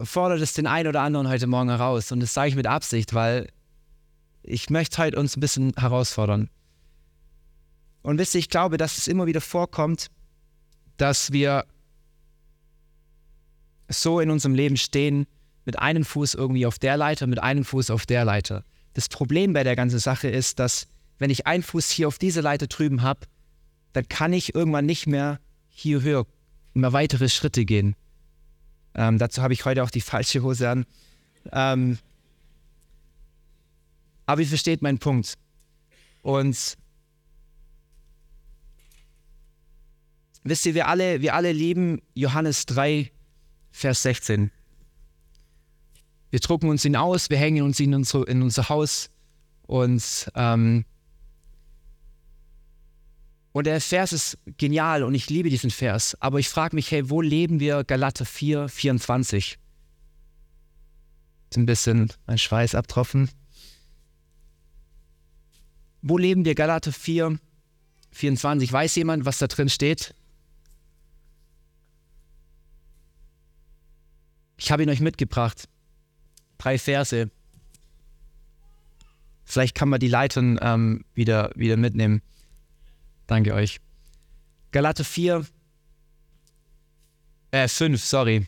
fordert 0.00 0.40
es 0.40 0.52
den 0.52 0.66
einen 0.66 0.88
oder 0.88 1.02
anderen 1.02 1.28
heute 1.28 1.46
Morgen 1.46 1.70
heraus. 1.70 2.12
Und 2.12 2.20
das 2.20 2.34
sage 2.34 2.50
ich 2.50 2.54
mit 2.54 2.66
Absicht, 2.66 3.14
weil 3.14 3.48
ich 4.42 4.70
möchte 4.70 4.98
heute 4.98 5.18
uns 5.18 5.36
ein 5.36 5.40
bisschen 5.40 5.72
herausfordern. 5.76 6.48
Und 8.02 8.18
wisst 8.18 8.34
ihr, 8.34 8.38
ich 8.38 8.48
glaube, 8.48 8.76
dass 8.76 8.96
es 8.96 9.08
immer 9.08 9.26
wieder 9.26 9.40
vorkommt, 9.40 10.08
dass 10.96 11.32
wir 11.32 11.64
so 13.88 14.20
in 14.20 14.30
unserem 14.30 14.54
Leben 14.54 14.76
stehen, 14.76 15.26
mit 15.64 15.78
einem 15.78 16.04
Fuß 16.04 16.34
irgendwie 16.34 16.64
auf 16.64 16.78
der 16.78 16.96
Leiter, 16.96 17.26
mit 17.26 17.42
einem 17.42 17.64
Fuß 17.64 17.90
auf 17.90 18.06
der 18.06 18.24
Leiter. 18.24 18.64
Das 18.94 19.08
Problem 19.08 19.52
bei 19.52 19.64
der 19.64 19.76
ganzen 19.76 19.98
Sache 19.98 20.28
ist, 20.28 20.58
dass 20.58 20.86
wenn 21.18 21.30
ich 21.30 21.46
einen 21.46 21.62
Fuß 21.62 21.90
hier 21.90 22.08
auf 22.08 22.18
diese 22.18 22.40
Leiter 22.40 22.66
drüben 22.66 23.02
habe, 23.02 23.20
dann 23.92 24.08
kann 24.08 24.32
ich 24.32 24.54
irgendwann 24.54 24.86
nicht 24.86 25.06
mehr 25.06 25.40
hier 25.68 26.02
höher, 26.02 26.26
mehr 26.72 26.92
weitere 26.92 27.28
Schritte 27.28 27.64
gehen. 27.64 27.96
Ähm, 28.98 29.16
dazu 29.16 29.42
habe 29.42 29.52
ich 29.52 29.64
heute 29.64 29.84
auch 29.84 29.90
die 29.90 30.00
falsche 30.00 30.42
Hose 30.42 30.68
an. 30.68 30.84
Ähm, 31.52 31.98
aber 34.26 34.40
ihr 34.40 34.48
versteht 34.48 34.82
meinen 34.82 34.98
Punkt. 34.98 35.34
Und 36.22 36.76
wisst 40.42 40.66
ihr, 40.66 40.74
wir 40.74 40.88
alle, 40.88 41.22
wir 41.22 41.34
alle 41.34 41.52
lieben 41.52 42.02
Johannes 42.14 42.66
3, 42.66 43.12
Vers 43.70 44.02
16. 44.02 44.50
Wir 46.30 46.40
drucken 46.40 46.68
uns 46.68 46.84
ihn 46.84 46.96
aus, 46.96 47.30
wir 47.30 47.38
hängen 47.38 47.62
uns 47.62 47.78
ihn 47.78 47.92
in, 47.92 48.00
unsere, 48.00 48.24
in 48.24 48.42
unser 48.42 48.68
Haus 48.68 49.10
und 49.62 50.28
ähm, 50.34 50.84
und 53.52 53.66
der 53.66 53.80
Vers 53.80 54.12
ist 54.12 54.38
genial 54.58 55.02
und 55.02 55.14
ich 55.14 55.30
liebe 55.30 55.50
diesen 55.50 55.70
Vers. 55.70 56.16
Aber 56.20 56.38
ich 56.38 56.48
frage 56.48 56.76
mich, 56.76 56.90
hey, 56.90 57.08
wo 57.10 57.20
leben 57.20 57.60
wir 57.60 57.84
Galater 57.84 58.24
4, 58.24 58.68
24? 58.68 59.58
Ein 61.56 61.66
bisschen 61.66 62.12
mein 62.26 62.38
Schweiß 62.38 62.74
abtropfen. 62.74 63.30
Wo 66.02 66.18
leben 66.18 66.44
wir 66.44 66.54
Galater 66.54 66.92
4, 66.92 67.38
24? 68.12 68.72
Weiß 68.72 68.94
jemand, 68.96 69.24
was 69.24 69.38
da 69.38 69.46
drin 69.46 69.68
steht? 69.68 70.14
Ich 74.58 74.70
habe 74.70 74.82
ihn 74.82 74.90
euch 74.90 75.00
mitgebracht. 75.00 75.68
Drei 76.58 76.78
Verse. 76.78 77.30
Vielleicht 79.44 79.74
kann 79.74 79.88
man 79.88 80.00
die 80.00 80.08
Leitern 80.08 80.58
ähm, 80.60 81.04
wieder, 81.14 81.50
wieder 81.54 81.76
mitnehmen. 81.76 82.20
Danke 83.28 83.54
euch. 83.54 83.78
Galate 84.72 85.04
4, 85.04 85.46
äh, 87.50 87.68
5, 87.68 88.02
sorry. 88.02 88.46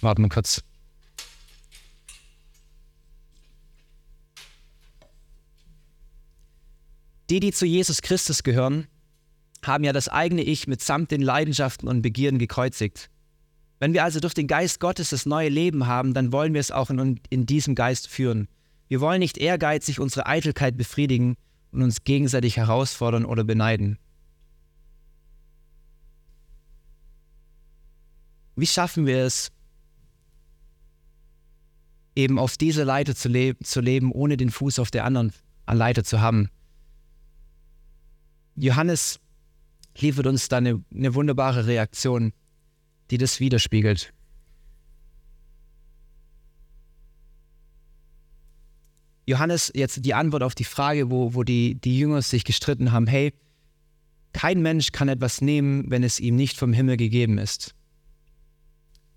Warten 0.00 0.22
wir 0.22 0.28
kurz. 0.28 0.62
Die, 7.30 7.40
die 7.40 7.52
zu 7.52 7.66
Jesus 7.66 8.00
Christus 8.00 8.42
gehören, 8.42 8.86
haben 9.64 9.84
ja 9.84 9.92
das 9.92 10.08
eigene 10.08 10.42
Ich 10.42 10.66
mitsamt 10.68 11.10
den 11.10 11.20
Leidenschaften 11.20 11.88
und 11.88 12.00
Begierden 12.00 12.38
gekreuzigt. 12.38 13.10
Wenn 13.80 13.92
wir 13.92 14.04
also 14.04 14.20
durch 14.20 14.34
den 14.34 14.46
Geist 14.46 14.78
Gottes 14.78 15.10
das 15.10 15.26
neue 15.26 15.48
Leben 15.48 15.86
haben, 15.86 16.14
dann 16.14 16.32
wollen 16.32 16.54
wir 16.54 16.60
es 16.60 16.70
auch 16.70 16.90
in, 16.90 17.20
in 17.28 17.44
diesem 17.44 17.74
Geist 17.74 18.08
führen. 18.08 18.48
Wir 18.88 19.00
wollen 19.00 19.20
nicht 19.20 19.38
ehrgeizig 19.38 20.00
unsere 20.00 20.26
Eitelkeit 20.26 20.76
befriedigen 20.76 21.36
und 21.70 21.82
uns 21.82 22.04
gegenseitig 22.04 22.56
herausfordern 22.56 23.24
oder 23.24 23.44
beneiden. 23.44 23.98
Wie 28.56 28.66
schaffen 28.66 29.06
wir 29.06 29.18
es, 29.18 29.52
eben 32.16 32.38
auf 32.38 32.56
dieser 32.56 32.84
Leiter 32.84 33.14
zu, 33.14 33.28
le 33.28 33.56
zu 33.58 33.80
leben, 33.80 34.10
ohne 34.10 34.36
den 34.36 34.50
Fuß 34.50 34.80
auf 34.80 34.90
der 34.90 35.04
anderen 35.04 35.32
Leiter 35.70 36.02
zu 36.02 36.20
haben? 36.20 36.48
Johannes 38.56 39.20
liefert 39.96 40.26
uns 40.26 40.48
da 40.48 40.56
eine, 40.56 40.82
eine 40.92 41.14
wunderbare 41.14 41.66
Reaktion, 41.66 42.32
die 43.10 43.18
das 43.18 43.38
widerspiegelt. 43.38 44.12
Johannes, 49.28 49.70
jetzt 49.74 50.06
die 50.06 50.14
Antwort 50.14 50.42
auf 50.42 50.54
die 50.54 50.64
Frage, 50.64 51.10
wo, 51.10 51.34
wo 51.34 51.42
die, 51.42 51.74
die 51.74 51.98
Jünger 51.98 52.22
sich 52.22 52.44
gestritten 52.44 52.92
haben, 52.92 53.06
hey, 53.06 53.34
kein 54.32 54.62
Mensch 54.62 54.90
kann 54.90 55.10
etwas 55.10 55.42
nehmen, 55.42 55.90
wenn 55.90 56.02
es 56.02 56.18
ihm 56.18 56.34
nicht 56.34 56.56
vom 56.56 56.72
Himmel 56.72 56.96
gegeben 56.96 57.36
ist. 57.36 57.74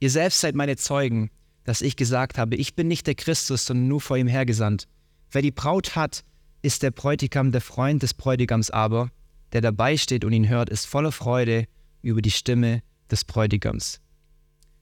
Ihr 0.02 0.10
selbst 0.10 0.41
seid 0.41 0.54
meine 0.54 0.76
Zeugen, 0.76 1.30
dass 1.63 1.82
ich 1.82 1.95
gesagt 1.95 2.38
habe, 2.38 2.58
ich 2.58 2.76
bin 2.76 2.89
nicht 2.89 3.08
der 3.08 3.15
Christus, 3.15 3.65
sondern 3.65 3.88
nur 3.88 4.02
vor 4.02 4.17
ihm 4.17 4.28
hergesandt. 4.28 4.89
Wer 5.32 5.43
die 5.43 5.52
Braut 5.52 5.95
hat, 5.95 6.26
ist 6.62 6.84
der 6.84 6.91
Bräutigam, 6.91 7.54
der 7.54 7.62
Freund 7.62 8.04
des 8.04 8.13
Bräutigams 8.13 8.69
aber, 8.69 9.12
der 9.54 9.62
dabei 9.62 9.95
steht 9.95 10.26
und 10.26 10.34
ihn 10.34 10.50
hört, 10.50 10.69
ist 10.69 10.88
voller 10.88 11.13
Freude 11.13 11.67
über 12.02 12.21
die 12.21 12.32
Stimme 12.32 12.84
des 13.10 13.24
Bräutigams. 13.24 14.02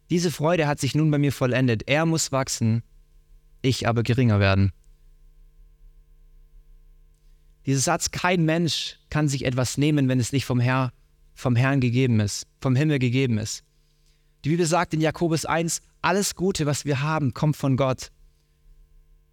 Diese 0.10 0.32
Freude 0.32 0.66
hat 0.66 0.80
sich 0.80 0.96
nun 0.96 1.12
bei 1.12 1.20
mir 1.20 1.32
vollendet. 1.32 1.84
Er 1.88 2.08
muss 2.08 2.32
wachsen, 2.32 2.82
ich 3.62 3.88
aber 3.88 4.02
geringer 4.02 4.40
werden. 4.40 4.72
Dieser 7.70 7.82
Satz, 7.82 8.10
kein 8.10 8.46
Mensch 8.46 8.98
kann 9.12 9.28
sich 9.28 9.46
etwas 9.46 9.78
nehmen, 9.78 10.08
wenn 10.08 10.20
es 10.20 10.32
nicht 10.32 10.46
vom, 10.46 10.60
Herr, 10.60 10.92
vom 11.36 11.56
Herrn 11.56 11.82
gegeben 11.82 12.20
ist, 12.20 12.48
vom 12.60 12.76
Himmel 12.76 12.98
gegeben 12.98 13.38
ist. 13.38 13.64
Die 14.44 14.50
Bibel 14.50 14.66
sagt 14.66 14.96
in 14.96 15.02
Jakobus 15.02 15.46
1, 15.46 15.84
alles 16.02 16.34
Gute, 16.34 16.66
was 16.66 16.86
wir 16.86 17.04
haben, 17.04 17.36
kommt 17.36 17.56
von 17.56 17.78
Gott. 17.78 18.12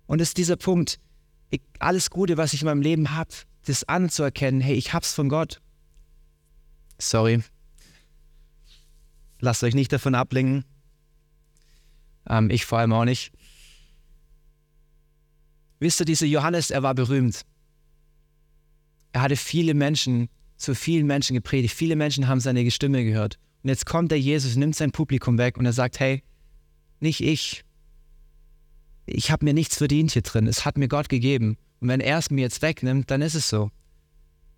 Und 0.05 0.21
es 0.21 0.29
ist 0.29 0.37
dieser 0.37 0.57
Punkt, 0.57 1.01
ich, 1.49 1.63
alles 1.79 2.11
Gute, 2.11 2.37
was 2.37 2.53
ich 2.53 2.61
in 2.61 2.67
meinem 2.67 2.83
Leben 2.83 3.17
habe, 3.17 3.31
das 3.65 3.85
anzuerkennen, 3.85 4.61
hey, 4.61 4.75
ich 4.75 4.93
hab's 4.93 5.15
von 5.15 5.31
Gott. 5.31 5.63
Sorry. 6.99 7.43
Lasst 9.41 9.65
euch 9.65 9.75
nicht 9.75 9.95
davon 9.95 10.15
ablenken. 10.15 10.67
Ähm, 12.29 12.51
ich 12.51 12.67
vor 12.67 12.81
allem 12.81 12.93
auch 12.93 13.07
nicht. 13.07 13.33
Wisst 15.79 16.01
ihr, 16.01 16.05
dieser 16.05 16.27
Johannes, 16.27 16.71
er 16.71 16.83
war 16.83 16.95
berühmt. 16.95 17.47
Er 19.17 19.23
hatte 19.23 19.37
viele 19.37 19.73
Menschen, 19.73 20.29
zu 20.59 20.75
vielen 20.75 21.07
Menschen 21.07 21.33
gepredigt. 21.33 21.75
Viele 21.75 21.97
Menschen 21.97 22.29
haben 22.29 22.39
seine 22.39 22.71
Stimme 22.71 23.03
gehört. 23.03 23.39
Und 23.63 23.71
jetzt 23.71 23.87
kommt 23.87 24.11
der 24.11 24.21
Jesus, 24.21 24.57
nimmt 24.57 24.77
sein 24.77 24.93
Publikum 24.93 25.39
weg 25.39 25.57
und 25.57 25.65
er 25.65 25.73
sagt, 25.73 26.01
hey, 26.01 26.23
nicht 27.01 27.23
ich. 27.23 27.65
Ich 29.07 29.31
habe 29.31 29.47
mir 29.47 29.55
nichts 29.55 29.79
verdient 29.79 30.11
hier 30.11 30.21
drin. 30.21 30.47
Es 30.47 30.67
hat 30.67 30.77
mir 30.77 30.89
Gott 30.89 31.09
gegeben. 31.09 31.57
Und 31.81 31.89
wenn 31.89 32.01
er 32.01 32.19
es 32.19 32.29
mir 32.29 32.43
jetzt 32.43 32.61
wegnimmt, 32.61 33.11
dann 33.11 33.23
ist 33.23 33.35
es 33.35 33.49
so. 33.49 33.71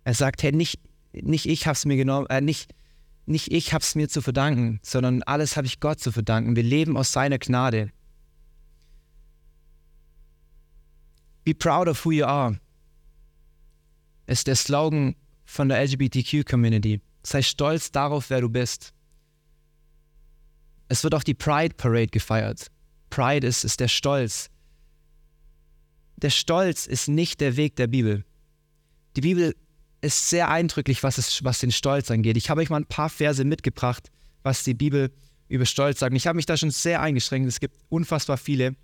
Er 0.03 0.13
sagt, 0.13 0.43
hey, 0.43 0.51
nicht, 0.51 0.81
nicht 1.13 1.45
ich 1.45 1.65
habe 1.65 1.75
es 1.75 1.85
mir 1.85 1.95
genommen, 1.95 2.27
äh, 2.27 2.41
nicht, 2.41 2.73
nicht 3.25 3.53
ich 3.53 3.71
habe 3.71 3.81
es 3.81 3.95
mir 3.95 4.09
zu 4.09 4.21
verdanken, 4.21 4.81
sondern 4.83 5.23
alles 5.23 5.55
habe 5.55 5.67
ich 5.67 5.79
Gott 5.79 6.01
zu 6.01 6.11
verdanken. 6.11 6.57
Wir 6.57 6.63
leben 6.63 6.97
aus 6.97 7.13
seiner 7.13 7.39
Gnade. 7.39 7.91
Be 11.45 11.53
proud 11.55 11.87
of 11.87 12.03
who 12.03 12.11
you 12.11 12.25
are 12.25 12.59
ist 14.29 14.47
der 14.47 14.55
Slogan 14.55 15.15
von 15.45 15.69
der 15.69 15.83
LGBTQ-Community. 15.83 17.01
Sei 17.23 17.41
stolz 17.41 17.91
darauf, 17.91 18.29
wer 18.29 18.41
du 18.41 18.49
bist. 18.49 18.93
Es 20.87 21.03
wird 21.03 21.15
auch 21.15 21.23
die 21.23 21.33
Pride 21.33 21.75
Parade 21.75 22.07
gefeiert. 22.07 22.67
Pride 23.09 23.45
ist, 23.45 23.63
ist 23.63 23.79
der 23.79 23.87
Stolz. 23.87 24.49
Der 26.17 26.29
Stolz 26.29 26.85
ist 26.85 27.07
nicht 27.07 27.41
der 27.41 27.57
Weg 27.57 27.75
der 27.75 27.87
Bibel. 27.87 28.23
Die 29.15 29.21
Bibel 29.21 29.55
ist 30.01 30.29
sehr 30.29 30.49
eindrücklich, 30.49 31.01
was, 31.03 31.17
es, 31.17 31.43
was 31.43 31.59
den 31.59 31.71
Stolz 31.71 32.11
angeht. 32.11 32.37
Ich 32.37 32.49
habe 32.49 32.61
euch 32.61 32.69
mal 32.69 32.77
ein 32.77 32.85
paar 32.85 33.09
Verse 33.09 33.43
mitgebracht, 33.43 34.11
was 34.43 34.63
die 34.63 34.73
Bibel 34.73 35.11
über 35.47 35.65
Stolz 35.65 35.99
sagt. 35.99 36.15
Ich 36.15 36.27
habe 36.27 36.35
mich 36.35 36.45
da 36.45 36.55
schon 36.55 36.71
sehr 36.71 37.01
eingeschränkt. 37.01 37.47
Es 37.47 37.59
gibt 37.59 37.75
unfassbar 37.89 38.37
viele. 38.37 38.75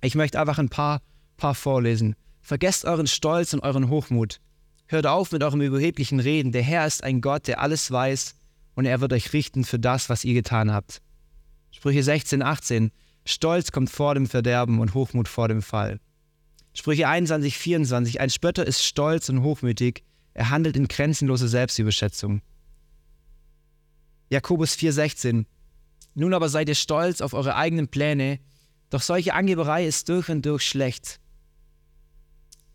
Ich 0.00 0.14
möchte 0.14 0.40
einfach 0.40 0.58
ein 0.58 0.70
paar, 0.70 1.02
paar 1.36 1.54
vorlesen. 1.54 2.16
Vergesst 2.40 2.86
euren 2.86 3.06
Stolz 3.06 3.52
und 3.52 3.60
euren 3.60 3.90
Hochmut. 3.90 4.40
Hört 4.90 5.06
auf 5.06 5.30
mit 5.30 5.44
eurem 5.44 5.60
überheblichen 5.60 6.18
Reden. 6.18 6.50
Der 6.50 6.62
Herr 6.62 6.84
ist 6.84 7.04
ein 7.04 7.20
Gott, 7.20 7.46
der 7.46 7.60
alles 7.60 7.92
weiß 7.92 8.34
und 8.74 8.86
er 8.86 9.00
wird 9.00 9.12
euch 9.12 9.32
richten 9.32 9.62
für 9.62 9.78
das, 9.78 10.08
was 10.08 10.24
ihr 10.24 10.34
getan 10.34 10.72
habt. 10.72 11.00
Sprüche 11.70 12.02
16, 12.02 12.42
18. 12.42 12.90
Stolz 13.24 13.70
kommt 13.70 13.88
vor 13.88 14.14
dem 14.14 14.26
Verderben 14.26 14.80
und 14.80 14.92
Hochmut 14.94 15.28
vor 15.28 15.46
dem 15.46 15.62
Fall. 15.62 16.00
Sprüche 16.74 17.06
21, 17.06 17.56
24. 17.56 18.20
Ein 18.20 18.30
Spötter 18.30 18.66
ist 18.66 18.84
stolz 18.84 19.28
und 19.28 19.44
hochmütig. 19.44 20.02
Er 20.34 20.50
handelt 20.50 20.76
in 20.76 20.88
grenzenloser 20.88 21.46
Selbstüberschätzung. 21.46 22.42
Jakobus 24.28 24.74
4, 24.74 24.92
16. 24.92 25.46
Nun 26.16 26.34
aber 26.34 26.48
seid 26.48 26.68
ihr 26.68 26.74
stolz 26.74 27.20
auf 27.20 27.32
eure 27.32 27.54
eigenen 27.54 27.86
Pläne, 27.86 28.40
doch 28.90 29.02
solche 29.02 29.34
Angeberei 29.34 29.86
ist 29.86 30.08
durch 30.08 30.28
und 30.30 30.44
durch 30.44 30.64
schlecht. 30.66 31.19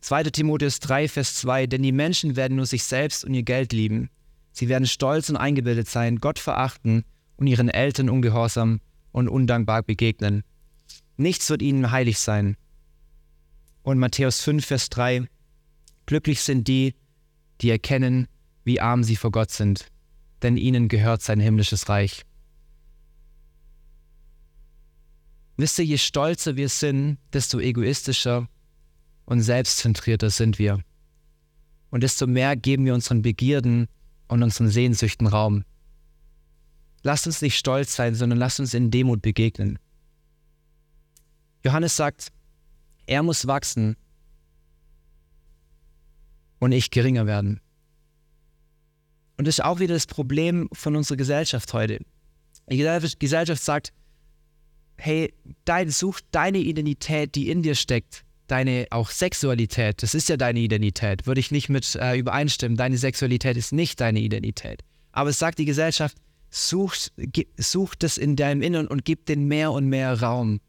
2. 0.06 0.26
Timotheus 0.26 0.80
3, 0.82 1.08
Vers 1.08 1.34
2, 1.38 1.66
denn 1.66 1.82
die 1.82 1.92
Menschen 1.92 2.36
werden 2.36 2.58
nur 2.58 2.68
sich 2.68 2.84
selbst 2.84 3.26
und 3.26 3.34
ihr 3.34 3.42
Geld 3.42 3.74
lieben. 3.74 4.12
Sie 4.52 4.70
werden 4.70 4.86
stolz 4.86 5.32
und 5.32 5.36
eingebildet 5.36 5.90
sein, 5.90 6.18
Gott 6.18 6.38
verachten 6.38 7.04
und 7.38 7.48
ihren 7.48 7.70
Eltern 7.70 8.12
ungehorsam 8.12 8.82
und 9.12 9.28
undankbar 9.28 9.82
begegnen. 9.82 10.44
Nichts 11.18 11.50
wird 11.50 11.64
ihnen 11.64 11.90
heilig 11.90 12.20
sein. 12.20 12.56
Und 13.82 13.98
Matthäus 13.98 14.42
5, 14.42 14.64
Vers 14.64 14.90
3, 14.92 15.28
glücklich 16.06 16.42
sind 16.42 16.68
die, 16.68 16.94
die 17.62 17.72
erkennen, 17.72 18.28
wie 18.64 18.80
arm 18.80 19.04
sie 19.04 19.16
vor 19.16 19.32
Gott 19.32 19.50
sind, 19.50 19.88
denn 20.44 20.56
ihnen 20.56 20.88
gehört 20.88 21.24
sein 21.24 21.40
himmlisches 21.40 21.90
Reich. 21.90 22.22
Wisst 25.58 25.80
ihr, 25.80 25.86
je 25.86 25.98
stolzer 25.98 26.58
wir 26.58 26.70
sind, 26.70 27.18
desto 27.34 27.60
egoistischer 27.60 28.48
und 29.26 29.42
selbstzentrierter 29.42 30.30
sind 30.30 30.60
wir. 30.60 30.80
Und 31.90 32.04
desto 32.04 32.28
mehr 32.28 32.56
geben 32.56 32.86
wir 32.86 32.94
unseren 32.94 33.22
Begierden 33.22 33.88
und 34.28 34.44
unseren 34.44 34.70
Sehnsüchten 34.70 35.28
Raum. 35.28 35.64
Lasst 37.04 37.28
uns 37.28 37.42
nicht 37.42 37.58
stolz 37.58 37.96
sein, 37.96 38.16
sondern 38.16 38.40
lasst 38.40 38.60
uns 38.60 38.74
in 38.74 38.92
Demut 38.92 39.22
begegnen. 39.22 39.78
Johannes 41.64 41.96
sagt, 41.96 42.32
er 43.06 43.24
muss 43.24 43.48
wachsen 43.48 43.96
und 46.60 46.72
ich 46.72 46.92
geringer 46.92 47.28
werden. 47.28 47.60
Und 49.38 49.48
das 49.48 49.60
ist 49.60 49.66
auch 49.66 49.80
wieder 49.80 49.94
das 49.94 50.08
Problem 50.08 50.70
von 50.74 50.96
unserer 50.96 51.18
Gesellschaft 51.18 51.74
heute. 51.74 52.00
Die 52.70 52.78
Gesellschaft 53.20 53.64
sagt, 53.64 53.94
hey, 54.98 55.34
dein, 55.66 55.90
such 55.90 56.22
deine 56.32 56.58
Identität, 56.58 57.36
die 57.36 57.50
in 57.50 57.62
dir 57.62 57.76
steckt 57.76 58.26
deine 58.48 58.88
auch 58.92 59.10
Sexualität, 59.10 60.04
das 60.04 60.14
ist 60.14 60.30
ja 60.30 60.38
deine 60.38 60.60
Identität, 60.60 61.26
würde 61.28 61.40
ich 61.40 61.52
nicht 61.52 61.70
mit 61.70 61.96
äh, 61.96 62.18
übereinstimmen. 62.18 62.78
Deine 62.78 62.98
Sexualität 62.98 63.58
ist 63.58 63.72
nicht 63.72 64.00
deine 64.02 64.20
Identität. 64.20 64.84
Aber 65.12 65.30
es 65.30 65.40
sagt 65.40 65.60
die 65.60 65.66
Gesellschaft, 65.66 66.18
such, 66.50 66.96
such 67.58 67.96
das 67.96 68.18
in 68.18 68.36
deinem 68.36 68.62
Inneren 68.62 68.88
und 68.88 69.06
gib 69.06 69.26
den 69.26 69.48
mehr 69.48 69.72
und 69.72 69.88
mehr 69.88 70.22
Raum. 70.22 70.62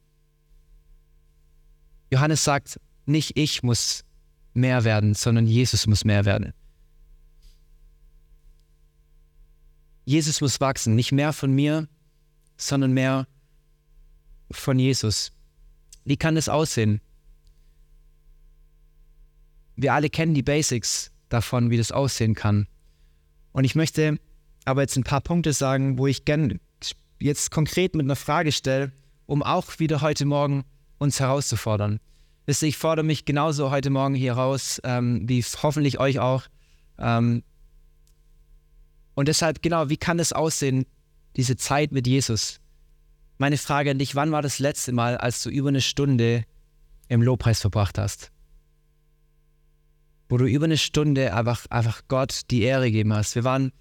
Johannes 2.10 2.44
sagt, 2.44 2.80
nicht 3.04 3.36
ich 3.36 3.62
muss 3.62 4.04
mehr 4.54 4.84
werden, 4.84 5.14
sondern 5.14 5.46
Jesus 5.46 5.86
muss 5.86 6.04
mehr 6.04 6.24
werden. 6.24 6.52
Jesus 10.04 10.40
muss 10.40 10.60
wachsen, 10.60 10.94
nicht 10.94 11.12
mehr 11.12 11.32
von 11.32 11.52
mir, 11.52 11.88
sondern 12.56 12.92
mehr 12.92 13.26
von 14.50 14.78
Jesus. 14.78 15.32
Wie 16.04 16.16
kann 16.16 16.36
das 16.36 16.48
aussehen? 16.48 17.00
Wir 19.76 19.94
alle 19.94 20.10
kennen 20.10 20.34
die 20.34 20.42
Basics 20.42 21.12
davon, 21.28 21.70
wie 21.70 21.76
das 21.76 21.92
aussehen 21.92 22.34
kann. 22.34 22.66
Und 23.52 23.64
ich 23.64 23.74
möchte 23.74 24.18
aber 24.64 24.82
jetzt 24.82 24.96
ein 24.96 25.04
paar 25.04 25.20
Punkte 25.20 25.52
sagen, 25.52 25.98
wo 25.98 26.06
ich 26.06 26.24
gerne 26.24 26.58
jetzt 27.20 27.50
konkret 27.50 27.94
mit 27.94 28.04
einer 28.04 28.16
Frage 28.16 28.52
stelle, 28.52 28.92
um 29.26 29.42
auch 29.42 29.78
wieder 29.78 30.00
heute 30.00 30.24
Morgen 30.24 30.64
uns 30.98 31.20
herauszufordern. 31.20 32.00
Wisst 32.46 32.62
ihr, 32.62 32.68
ich 32.68 32.78
fordere 32.78 33.04
mich 33.04 33.24
genauso 33.24 33.70
heute 33.70 33.90
Morgen 33.90 34.14
hier 34.14 34.34
raus, 34.34 34.80
ähm, 34.84 35.28
wie 35.28 35.42
hoffentlich 35.42 35.98
euch 35.98 36.18
auch. 36.18 36.44
Ähm, 36.98 37.42
und 39.14 39.28
deshalb, 39.28 39.62
genau, 39.62 39.88
wie 39.88 39.96
kann 39.96 40.18
es 40.18 40.32
aussehen, 40.32 40.86
diese 41.36 41.56
Zeit 41.56 41.92
mit 41.92 42.06
Jesus? 42.06 42.60
Meine 43.38 43.58
Frage 43.58 43.90
an 43.90 43.98
dich, 43.98 44.14
wann 44.14 44.32
war 44.32 44.42
das 44.42 44.58
letzte 44.58 44.92
Mal, 44.92 45.16
als 45.16 45.42
du 45.42 45.50
über 45.50 45.68
eine 45.68 45.80
Stunde 45.80 46.44
im 47.08 47.22
Lobpreis 47.22 47.60
verbracht 47.60 47.98
hast? 47.98 48.30
Wo 50.28 50.36
du 50.38 50.46
über 50.46 50.64
eine 50.64 50.78
Stunde 50.78 51.34
einfach, 51.34 51.66
einfach 51.70 52.02
Gott 52.08 52.42
die 52.50 52.62
Ehre 52.62 52.86
gegeben 52.86 53.12
hast. 53.12 53.34
Wir 53.34 53.44
waren, 53.44 53.72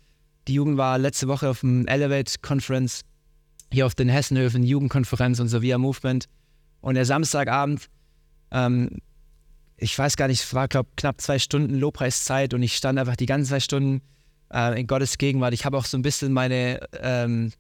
die 0.48 0.54
Jugend 0.54 0.78
war 0.78 0.98
letzte 0.98 1.28
Woche 1.28 1.50
auf 1.50 1.62
dem 1.62 1.88
Elevate 1.88 2.34
Conference 2.42 3.02
hier 3.72 3.86
auf 3.86 3.96
den 3.96 4.10
Hessenhöfen, 4.10 4.64
Jugendkonferenz 4.64 5.40
und 5.40 5.48
so 5.48 5.62
via 5.62 5.78
Movement. 5.78 6.28
Und 6.82 6.96
der 6.96 7.06
Samstagabend, 7.06 7.88
ähm, 8.52 9.00
ich 9.78 9.98
weiß 9.98 10.16
gar 10.16 10.28
nicht, 10.28 10.42
es 10.44 10.54
war, 10.54 10.68
glaube 10.68 10.90
knapp 10.96 11.20
zwei 11.20 11.40
Stunden 11.40 11.76
Lobpreiszeit 11.76 12.54
und 12.54 12.64
ich 12.64 12.76
stand 12.76 12.98
einfach 13.00 13.16
die 13.16 13.26
ganzen 13.26 13.50
zwei 13.50 13.60
Stunden 13.60 14.02
äh, 14.54 14.80
in 14.80 14.88
Gottes 14.88 15.18
Gegenwart. 15.18 15.54
Ich 15.54 15.66
habe 15.66 15.78
auch 15.78 15.86
so 15.86 15.98
ein 15.98 16.02
bisschen 16.02 16.32
meine, 16.32 16.80
ähm, 17.02 17.52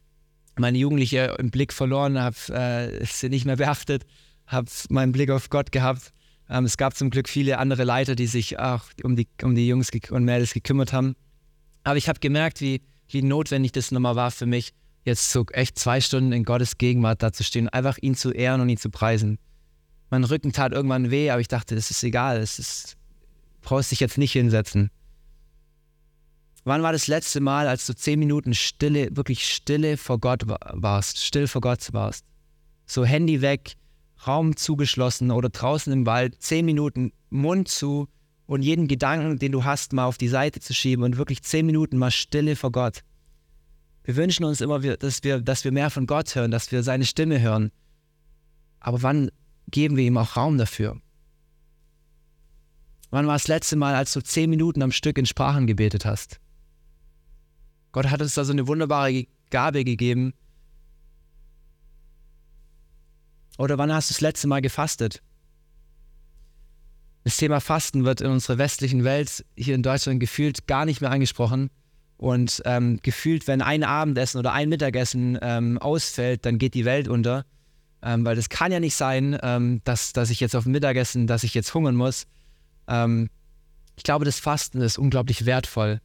meine 0.57 0.77
Jugendliche 0.77 1.35
im 1.37 1.51
Blick 1.51 1.73
verloren, 1.73 2.19
habe 2.19 2.35
äh, 2.53 3.05
sie 3.05 3.29
nicht 3.29 3.45
mehr 3.45 3.57
beachtet, 3.57 4.05
habe 4.47 4.69
meinen 4.89 5.11
Blick 5.11 5.29
auf 5.29 5.49
Gott 5.49 5.71
gehabt. 5.71 6.13
Ähm, 6.49 6.65
es 6.65 6.77
gab 6.77 6.95
zum 6.95 7.09
Glück 7.09 7.27
viele 7.27 7.57
andere 7.57 7.83
Leiter, 7.83 8.15
die 8.15 8.27
sich 8.27 8.59
auch 8.59 8.83
um 9.03 9.15
die, 9.15 9.27
um 9.41 9.55
die 9.55 9.67
Jungs 9.67 9.89
und 10.09 10.25
Mädels 10.25 10.53
gekümmert 10.53 10.93
haben. 10.93 11.15
Aber 11.83 11.97
ich 11.97 12.09
habe 12.09 12.19
gemerkt, 12.19 12.61
wie, 12.61 12.81
wie 13.07 13.21
notwendig 13.21 13.71
das 13.71 13.91
nochmal 13.91 14.15
war 14.15 14.31
für 14.31 14.45
mich, 14.45 14.73
jetzt 15.03 15.31
so 15.31 15.45
echt 15.51 15.77
zwei 15.77 16.01
Stunden 16.01 16.31
in 16.31 16.43
Gottes 16.43 16.77
Gegenwart 16.77 17.21
da 17.21 17.31
zu 17.31 17.43
stehen, 17.43 17.69
einfach 17.69 17.97
ihn 18.01 18.15
zu 18.15 18.31
ehren 18.31 18.61
und 18.61 18.69
ihn 18.69 18.77
zu 18.77 18.89
preisen. 18.89 19.37
Mein 20.09 20.23
Rücken 20.23 20.51
tat 20.51 20.71
irgendwann 20.71 21.11
weh, 21.11 21.29
aber 21.29 21.41
ich 21.41 21.47
dachte, 21.47 21.75
das 21.75 21.91
ist 21.91 22.03
egal, 22.03 22.37
es 22.37 22.59
ist, 22.59 22.97
brauchst 23.61 23.91
dich 23.91 23.99
jetzt 23.99 24.17
nicht 24.17 24.33
hinsetzen. 24.33 24.89
Wann 26.63 26.81
war 26.81 26.91
das 26.91 27.05
letzte 27.05 27.41
Mal, 27.41 27.67
als 27.67 27.85
du 27.85 27.95
zehn 27.95 28.17
Minuten 28.17 28.55
Stille, 28.55 29.15
wirklich 29.15 29.45
Stille 29.45 29.97
vor 29.97 30.19
Gott 30.19 30.43
warst, 30.47 31.23
still 31.23 31.47
vor 31.47 31.61
Gott 31.61 31.93
warst? 31.93 32.25
So 32.87 33.05
Handy 33.05 33.41
weg, 33.41 33.73
Raum 34.25 34.55
zugeschlossen 34.55 35.31
oder 35.31 35.49
draußen 35.49 35.91
im 35.91 36.05
Wald, 36.05 36.41
zehn 36.41 36.65
Minuten 36.65 37.11
Mund 37.29 37.67
zu 37.67 38.07
und 38.45 38.61
jeden 38.61 38.87
Gedanken, 38.87 39.39
den 39.39 39.51
du 39.51 39.63
hast, 39.63 39.93
mal 39.93 40.05
auf 40.05 40.17
die 40.17 40.27
Seite 40.27 40.59
zu 40.59 40.73
schieben 40.73 41.03
und 41.03 41.17
wirklich 41.17 41.43
zehn 41.43 41.65
Minuten 41.65 41.97
mal 41.97 42.11
Stille 42.11 42.55
vor 42.55 42.71
Gott. 42.71 43.03
Wir 44.03 44.15
wünschen 44.15 44.45
uns 44.45 44.61
immer, 44.61 44.79
dass 44.79 45.23
wir, 45.23 45.41
dass 45.41 45.63
wir 45.63 45.71
mehr 45.71 45.89
von 45.89 46.05
Gott 46.05 46.35
hören, 46.35 46.51
dass 46.51 46.71
wir 46.71 46.83
seine 46.83 47.05
Stimme 47.05 47.41
hören. 47.41 47.71
Aber 48.79 49.01
wann 49.01 49.31
geben 49.71 49.97
wir 49.97 50.03
ihm 50.03 50.17
auch 50.17 50.35
Raum 50.35 50.57
dafür? 50.57 51.01
Wann 53.09 53.27
war 53.27 53.33
das 53.33 53.47
letzte 53.47 53.75
Mal, 53.75 53.95
als 53.95 54.13
du 54.13 54.21
zehn 54.21 54.49
Minuten 54.49 54.81
am 54.83 54.91
Stück 54.91 55.17
in 55.17 55.25
Sprachen 55.25 55.65
gebetet 55.67 56.05
hast? 56.05 56.39
Gott 57.91 58.09
hat 58.09 58.21
uns 58.21 58.35
da 58.35 58.43
so 58.43 58.51
eine 58.51 58.67
wunderbare 58.67 59.25
Gabe 59.49 59.83
gegeben. 59.83 60.33
Oder 63.57 63.77
wann 63.77 63.93
hast 63.93 64.09
du 64.09 64.13
das 64.13 64.21
letzte 64.21 64.47
Mal 64.47 64.61
gefastet? 64.61 65.21
Das 67.23 67.37
Thema 67.37 67.59
Fasten 67.59 68.05
wird 68.05 68.21
in 68.21 68.29
unserer 68.29 68.57
westlichen 68.57 69.03
Welt 69.03 69.43
hier 69.57 69.75
in 69.75 69.81
Deutschland 69.81 70.19
gefühlt 70.19 70.67
gar 70.67 70.85
nicht 70.85 71.01
mehr 71.01 71.11
angesprochen. 71.11 71.69
Und 72.17 72.61
ähm, 72.65 72.99
gefühlt, 73.01 73.47
wenn 73.47 73.61
ein 73.61 73.83
Abendessen 73.83 74.37
oder 74.37 74.53
ein 74.53 74.69
Mittagessen 74.69 75.37
ähm, 75.41 75.77
ausfällt, 75.79 76.45
dann 76.45 76.59
geht 76.59 76.73
die 76.73 76.85
Welt 76.85 77.07
unter. 77.07 77.45
Ähm, 78.01 78.23
weil 78.25 78.35
das 78.35 78.49
kann 78.49 78.71
ja 78.71 78.79
nicht 78.79 78.95
sein, 78.95 79.37
ähm, 79.41 79.81
dass, 79.83 80.13
dass 80.13 80.29
ich 80.29 80.39
jetzt 80.39 80.55
auf 80.55 80.65
Mittagessen, 80.65 81.27
dass 81.27 81.43
ich 81.43 81.53
jetzt 81.53 81.73
hungern 81.73 81.95
muss. 81.95 82.27
Ähm, 82.87 83.29
ich 83.97 84.03
glaube, 84.03 84.25
das 84.25 84.39
Fasten 84.39 84.79
ist 84.81 84.97
unglaublich 84.97 85.45
wertvoll. 85.45 86.01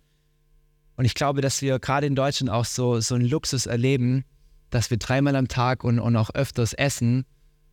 Und 0.96 1.04
ich 1.04 1.14
glaube, 1.14 1.42
dass 1.42 1.60
wir 1.60 1.78
gerade 1.78 2.06
in 2.06 2.14
Deutschland 2.14 2.50
auch 2.50 2.64
so, 2.64 3.00
so 3.00 3.14
einen 3.14 3.26
Luxus 3.26 3.66
erleben, 3.66 4.24
dass 4.70 4.90
wir 4.90 4.96
dreimal 4.96 5.36
am 5.36 5.48
Tag 5.48 5.84
und, 5.84 5.98
und 5.98 6.16
auch 6.16 6.30
öfters 6.30 6.72
essen 6.72 7.26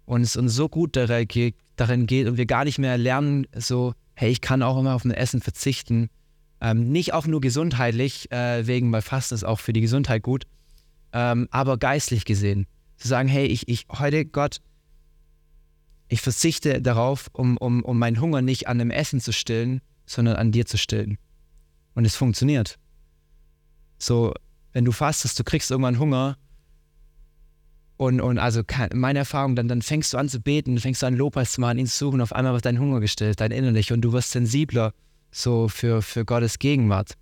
und 0.08 0.22
es 0.22 0.36
uns 0.36 0.56
so 0.56 0.68
gut 0.68 0.96
darin 0.96 1.28
geht, 1.28 1.56
und 2.28 2.38
wir 2.38 2.48
gar 2.48 2.64
nicht 2.66 2.80
mehr 2.80 2.98
lernen, 2.98 3.46
so, 3.56 3.94
hey, 4.16 4.32
ich 4.32 4.42
kann 4.42 4.64
auch 4.64 4.80
immer 4.80 4.96
auf 4.96 5.06
ein 5.06 5.12
Essen 5.12 5.42
verzichten 5.42 6.10
ähm, 6.60 6.92
nicht 6.92 7.14
auch 7.14 7.28
nur 7.28 7.42
gesundheitlich, 7.42 8.32
äh, 8.32 8.66
wegen, 8.66 8.92
weil 8.92 9.02
Fasten 9.02 9.36
ist 9.36 9.44
auch 9.44 9.60
für 9.60 9.74
die 9.74 9.82
Gesundheit 9.82 10.24
gut, 10.24 10.46
ähm, 11.14 11.48
aber 11.52 11.78
geistlich 11.78 12.26
gesehen. 12.26 12.66
Zu 12.98 13.08
sagen, 13.08 13.30
hey, 13.30 13.46
ich, 13.46 13.68
ich 13.68 13.86
heute 13.92 14.26
Gott, 14.26 14.60
ich 16.08 16.22
verzichte 16.22 16.82
darauf, 16.82 17.30
um, 17.34 17.58
um, 17.58 17.84
um 17.84 18.00
meinen 18.00 18.20
Hunger 18.20 18.42
nicht 18.42 18.68
an 18.68 18.80
dem 18.80 18.92
Essen 18.92 19.20
zu 19.20 19.34
stillen, 19.34 19.82
sondern 20.06 20.38
an 20.38 20.52
dir 20.52 20.66
zu 20.66 20.78
stillen. 20.78 21.18
Und 21.94 22.06
es 22.06 22.16
funktioniert. 22.16 22.80
So, 24.00 24.34
wenn 24.72 24.86
du 24.86 24.92
fastest, 24.92 25.38
du 25.40 25.44
kriegst 25.44 25.70
irgendwann 25.70 26.00
Hunger. 26.00 26.38
Und, 27.98 28.22
und 28.22 28.38
also 28.38 28.62
meine 28.94 29.20
Erfahrung, 29.20 29.56
dann, 29.56 29.68
dann 29.68 29.82
fängst 29.82 30.14
du 30.14 30.18
an 30.18 30.30
zu 30.30 30.40
beten, 30.40 30.78
fängst 30.80 31.02
du 31.02 31.08
an 31.08 31.16
Lobpreis 31.16 31.54
zu 31.54 31.62
machen, 31.62 31.80
ihn 31.80 31.88
zu 31.88 31.98
suchen, 31.98 32.22
auf 32.22 32.32
einmal 32.32 32.54
wird 32.54 32.66
dein 32.66 32.80
Hunger 32.80 33.00
gestillt, 33.00 33.42
dein 33.42 33.52
innerlich, 33.52 33.92
und 33.92 34.02
du 34.02 34.14
wirst 34.14 34.32
sensibler 34.32 34.94
so 35.32 35.68
für, 35.68 36.04
für 36.04 36.24
Gottes 36.24 36.60
Gegenwart. 36.60 37.14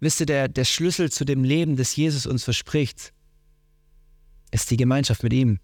Wisst 0.00 0.20
ihr, 0.20 0.26
der, 0.26 0.48
der 0.48 0.64
Schlüssel 0.64 1.10
zu 1.10 1.24
dem 1.24 1.44
Leben, 1.44 1.76
das 1.76 1.94
Jesus 1.94 2.26
uns 2.26 2.44
verspricht, 2.44 3.12
ist 4.50 4.70
die 4.70 4.76
Gemeinschaft 4.76 5.22
mit 5.22 5.32
ihm. 5.32 5.58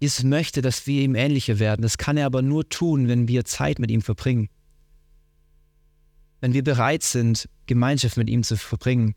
Jesus 0.00 0.24
möchte, 0.24 0.62
dass 0.62 0.86
wir 0.86 1.02
ihm 1.02 1.14
ähnlicher 1.14 1.58
werden. 1.58 1.82
Das 1.82 1.96
kann 1.96 2.16
er 2.16 2.26
aber 2.26 2.42
nur 2.42 2.68
tun, 2.68 3.08
wenn 3.08 3.28
wir 3.28 3.44
Zeit 3.44 3.78
mit 3.78 3.90
ihm 3.90 4.02
verbringen. 4.02 4.48
Wenn 6.40 6.52
wir 6.52 6.64
bereit 6.64 7.02
sind, 7.02 7.48
Gemeinschaft 7.66 8.16
mit 8.16 8.28
ihm 8.28 8.42
zu 8.42 8.56
verbringen. 8.56 9.14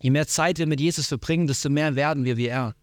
Je 0.00 0.10
mehr 0.10 0.26
Zeit 0.26 0.58
wir 0.58 0.66
mit 0.66 0.80
Jesus 0.80 1.08
verbringen, 1.08 1.46
desto 1.46 1.70
mehr 1.70 1.96
werden 1.96 2.24
wir 2.24 2.36
wie 2.36 2.46
er. 2.46 2.74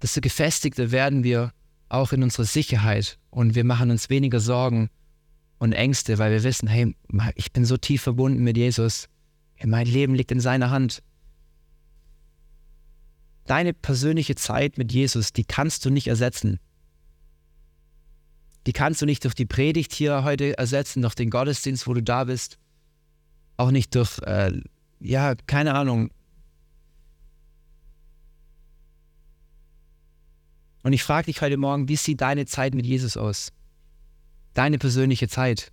Desto 0.00 0.20
gefestigter 0.20 0.90
werden 0.90 1.24
wir 1.24 1.52
auch 1.88 2.12
in 2.12 2.22
unserer 2.22 2.44
Sicherheit 2.44 3.18
und 3.30 3.54
wir 3.54 3.64
machen 3.64 3.90
uns 3.90 4.08
weniger 4.08 4.40
Sorgen 4.40 4.88
und 5.58 5.72
Ängste, 5.72 6.18
weil 6.18 6.32
wir 6.32 6.42
wissen, 6.42 6.68
hey, 6.68 6.96
ich 7.34 7.52
bin 7.52 7.64
so 7.64 7.76
tief 7.76 8.02
verbunden 8.02 8.42
mit 8.42 8.56
Jesus. 8.56 9.08
Mein 9.64 9.86
Leben 9.86 10.14
liegt 10.14 10.32
in 10.32 10.40
seiner 10.40 10.70
Hand. 10.70 11.02
Deine 13.46 13.72
persönliche 13.74 14.34
Zeit 14.34 14.78
mit 14.78 14.92
Jesus, 14.92 15.32
die 15.32 15.44
kannst 15.44 15.84
du 15.84 15.90
nicht 15.90 16.06
ersetzen. 16.06 16.58
Die 18.66 18.72
kannst 18.72 19.02
du 19.02 19.06
nicht 19.06 19.24
durch 19.24 19.34
die 19.34 19.46
Predigt 19.46 19.92
hier 19.92 20.24
heute 20.24 20.56
ersetzen, 20.56 21.02
durch 21.02 21.14
den 21.14 21.30
Gottesdienst, 21.30 21.86
wo 21.86 21.94
du 21.94 22.02
da 22.02 22.24
bist. 22.24 22.58
Auch 23.56 23.70
nicht 23.70 23.94
durch, 23.94 24.18
äh, 24.20 24.52
ja, 25.02 25.34
keine 25.46 25.74
Ahnung, 25.74 26.10
Und 30.82 30.92
ich 30.92 31.02
frage 31.02 31.26
dich 31.26 31.40
heute 31.40 31.56
Morgen, 31.56 31.88
wie 31.88 31.96
sieht 31.96 32.20
deine 32.20 32.46
Zeit 32.46 32.74
mit 32.74 32.86
Jesus 32.86 33.16
aus? 33.16 33.52
Deine 34.54 34.78
persönliche 34.78 35.28
Zeit. 35.28 35.72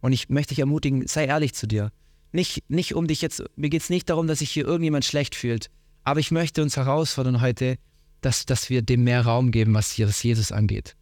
Und 0.00 0.12
ich 0.12 0.28
möchte 0.28 0.50
dich 0.50 0.58
ermutigen, 0.58 1.06
sei 1.06 1.26
ehrlich 1.26 1.54
zu 1.54 1.66
dir. 1.66 1.92
Nicht, 2.32 2.68
nicht 2.68 2.94
um 2.94 3.06
dich 3.06 3.22
jetzt, 3.22 3.42
mir 3.56 3.70
geht 3.70 3.82
es 3.82 3.90
nicht 3.90 4.10
darum, 4.10 4.26
dass 4.26 4.40
sich 4.40 4.50
hier 4.50 4.64
irgendjemand 4.64 5.04
schlecht 5.04 5.34
fühlt, 5.34 5.70
aber 6.04 6.20
ich 6.20 6.30
möchte 6.30 6.62
uns 6.62 6.76
herausfordern 6.76 7.40
heute, 7.40 7.76
dass, 8.20 8.46
dass 8.46 8.70
wir 8.70 8.82
dem 8.82 9.04
mehr 9.04 9.24
Raum 9.24 9.50
geben, 9.50 9.74
was 9.74 9.96
Jesus 9.96 10.52
angeht. 10.52 10.96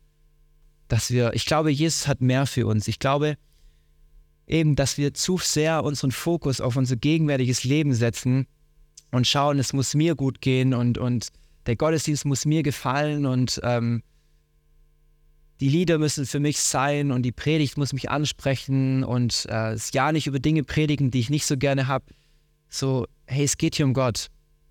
Dass 0.89 1.11
wir, 1.11 1.35
ich 1.35 1.45
glaube, 1.45 1.71
Jesus 1.71 2.07
hat 2.07 2.21
mehr 2.21 2.47
für 2.47 2.67
uns. 2.67 2.89
Ich 2.89 2.99
glaube 2.99 3.37
eben, 4.49 4.77
dass 4.77 4.99
wir 4.99 5.15
zu 5.15 5.39
sehr 5.39 5.85
unseren 5.85 6.11
Fokus 6.11 6.61
auf 6.61 6.77
unser 6.77 6.97
gegenwärtiges 6.97 7.65
Leben 7.65 7.95
setzen 7.95 8.47
und 9.11 9.27
schauen, 9.27 9.59
es 9.59 9.73
muss 9.73 9.95
mir 9.95 10.15
gut 10.15 10.41
gehen 10.41 10.75
und, 10.75 10.99
und 10.99 11.29
der 11.67 11.77
Gottesdienst 11.77 12.25
muss 12.25 12.45
mir 12.45 12.63
gefallen 12.63 13.27
und 13.27 13.61
ähm, 13.63 14.03
die 15.61 15.69
Lieder 15.69 15.99
müssen 15.99 16.25
für 16.25 16.41
mich 16.41 16.61
sein 16.61 17.11
und 17.11 17.23
die 17.23 17.33
Predigt 17.33 17.77
muss 17.77 17.93
mich 17.93 18.11
ansprechen 18.11 19.03
und 19.05 19.45
äh, 19.47 19.73
das 19.73 19.93
Ja 19.93 20.13
nicht 20.13 20.27
über 20.27 20.39
Dinge 20.39 20.63
predigen, 20.63 21.11
die 21.11 21.21
ich 21.21 21.31
nicht 21.31 21.47
so 21.47 21.57
gerne 21.57 21.89
habe. 21.89 22.05
So, 22.69 23.07
hey, 23.27 23.45
es 23.45 23.57
geht 23.57 23.75
hier 23.75 23.87
um 23.87 23.93
Gott. 23.93 24.29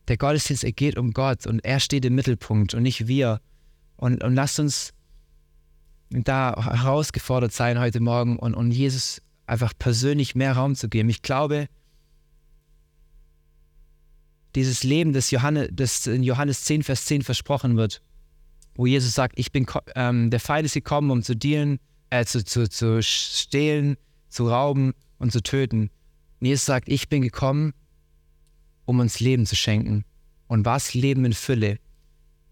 Der 0.08 0.18
Gottesdienst, 0.18 0.64
er 0.64 0.72
geht 0.72 0.98
um 0.98 1.12
Gott 1.12 1.46
und 1.46 1.64
er 1.66 1.80
steht 1.80 2.06
im 2.06 2.16
Mittelpunkt 2.16 2.74
und 2.74 2.84
nicht 2.84 3.08
wir. 3.08 3.42
Und, 3.98 4.24
und 4.24 4.36
lasst 4.36 4.60
uns 4.60 4.94
da 6.10 6.56
herausgefordert 6.56 7.52
sein 7.52 7.80
heute 7.80 8.00
Morgen 8.00 8.38
und, 8.40 8.54
und 8.54 8.72
Jesus 8.72 9.22
einfach 9.48 9.74
persönlich 9.78 10.36
mehr 10.36 10.54
Raum 10.54 10.76
zu 10.76 10.90
geben. 10.90 11.10
Ich 11.10 11.22
glaube, 11.22 11.68
dieses 14.56 14.84
Leben, 14.84 15.14
das, 15.14 15.32
Johannes, 15.32 15.70
das 15.72 16.06
in 16.08 16.24
Johannes 16.24 16.64
10, 16.66 16.84
Vers 16.84 17.06
10 17.06 17.24
versprochen 17.24 17.78
wird, 17.78 18.02
wo 18.76 18.86
Jesus 18.86 19.14
sagt, 19.14 19.40
ich 19.40 19.52
bin, 19.52 19.66
ähm, 19.96 20.30
der 20.30 20.40
Feind 20.40 20.66
ist 20.66 20.74
gekommen, 20.74 21.10
um 21.10 21.24
zu 21.24 21.36
dienen, 21.36 21.80
äh, 22.10 22.26
zu, 22.26 22.44
zu, 22.44 22.70
zu 22.70 23.02
stehlen, 23.02 23.98
zu 24.30 24.50
rauben 24.50 24.94
und 25.18 25.32
zu 25.32 25.42
töten. 25.42 25.90
Und 26.40 26.48
Jesus 26.48 26.66
sagt, 26.66 26.90
ich 26.90 27.10
bin 27.10 27.22
gekommen, 27.22 27.74
um 28.86 29.00
uns 29.00 29.20
Leben 29.20 29.46
zu 29.46 29.56
schenken. 29.56 30.06
Und 30.48 30.66
was? 30.66 30.94
Leben 30.94 31.26
in 31.26 31.34
Fülle. 31.34 31.80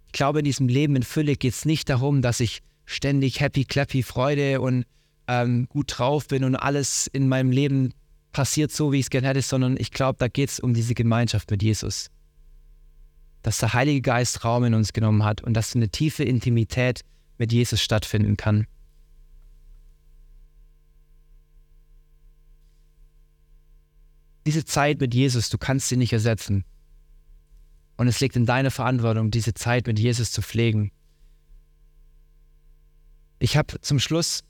Ich 0.08 0.12
glaube, 0.14 0.40
in 0.40 0.46
diesem 0.46 0.68
Leben 0.68 0.96
in 0.96 1.04
Fülle 1.04 1.36
geht 1.36 1.54
es 1.54 1.66
nicht 1.66 1.90
darum, 1.90 2.22
dass 2.22 2.40
ich 2.40 2.62
ständig 2.86 3.40
happy, 3.40 3.66
clappy, 3.66 4.04
Freude 4.04 4.62
und 4.62 4.86
ähm, 5.28 5.68
gut 5.70 5.98
drauf 5.98 6.28
bin 6.28 6.44
und 6.44 6.56
alles 6.56 7.08
in 7.08 7.28
meinem 7.28 7.52
Leben 7.52 7.94
passiert 8.32 8.72
so, 8.72 8.92
wie 8.92 9.00
ich 9.00 9.06
es 9.06 9.10
gerne 9.10 9.28
hätte, 9.28 9.42
sondern 9.42 9.78
ich 9.78 9.92
glaube, 9.92 10.18
da 10.20 10.28
geht 10.28 10.50
es 10.50 10.60
um 10.60 10.74
diese 10.74 10.94
Gemeinschaft 10.94 11.50
mit 11.52 11.64
Jesus. 11.64 12.10
dass 13.46 13.60
der 13.60 13.74
Heilige 13.74 14.02
Geist 14.02 14.44
Raum 14.44 14.64
in 14.64 14.74
uns 14.74 14.92
genommen 14.92 15.24
hat 15.24 15.44
und 15.44 15.54
dass 15.54 15.76
eine 15.76 15.90
tiefe 15.90 16.24
Intimität 16.24 17.02
mit 17.38 17.54
Jesus 17.54 17.80
stattfinden 17.80 18.38
kann. 18.38 18.66
Diese 24.48 24.66
Zeit 24.66 25.00
mit 25.00 25.14
Jesus, 25.14 25.50
du 25.50 25.60
kannst 25.60 25.90
sie 25.90 25.98
nicht 25.98 26.12
ersetzen. 26.12 26.66
Und 27.98 28.08
es 28.08 28.20
liegt 28.20 28.36
in 28.36 28.48
deiner 28.48 28.72
Verantwortung, 28.72 29.30
diese 29.30 29.54
Zeit 29.54 29.86
mit 29.86 30.00
Jesus 30.00 30.32
zu 30.32 30.42
pflegen. 30.42 30.92
Ich 33.38 33.58
habe 33.58 33.80
zum 33.82 34.00
Schluss 34.00 34.44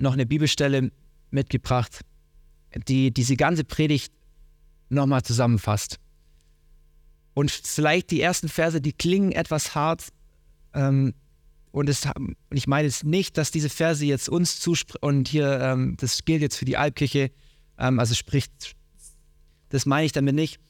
noch 0.00 0.12
eine 0.12 0.26
Bibelstelle 0.26 0.90
mitgebracht, 1.30 2.00
die 2.88 3.12
diese 3.12 3.36
ganze 3.36 3.64
Predigt 3.64 4.12
nochmal 4.88 5.22
zusammenfasst. 5.22 5.98
Und 7.34 7.50
vielleicht 7.50 8.10
die 8.10 8.20
ersten 8.20 8.48
Verse, 8.48 8.80
die 8.80 8.92
klingen 8.92 9.32
etwas 9.32 9.74
hart. 9.74 10.08
Ähm, 10.74 11.14
und, 11.70 11.88
es, 11.88 12.08
ich 12.50 12.66
meine 12.66 12.86
jetzt 12.86 13.04
nicht, 13.04 13.38
dass 13.38 13.50
diese 13.52 13.68
Verse 13.68 14.04
jetzt 14.04 14.28
uns 14.28 14.58
zusprechen. 14.58 14.98
Und 15.02 15.28
hier, 15.28 15.60
ähm, 15.60 15.96
das 15.98 16.24
gilt 16.24 16.42
jetzt 16.42 16.56
für 16.56 16.64
die 16.64 16.76
Albkirche. 16.76 17.30
Ähm, 17.78 18.00
also 18.00 18.14
spricht, 18.14 18.74
das 19.68 19.86
meine 19.86 20.06
ich 20.06 20.12
damit 20.12 20.34
nicht. 20.34 20.60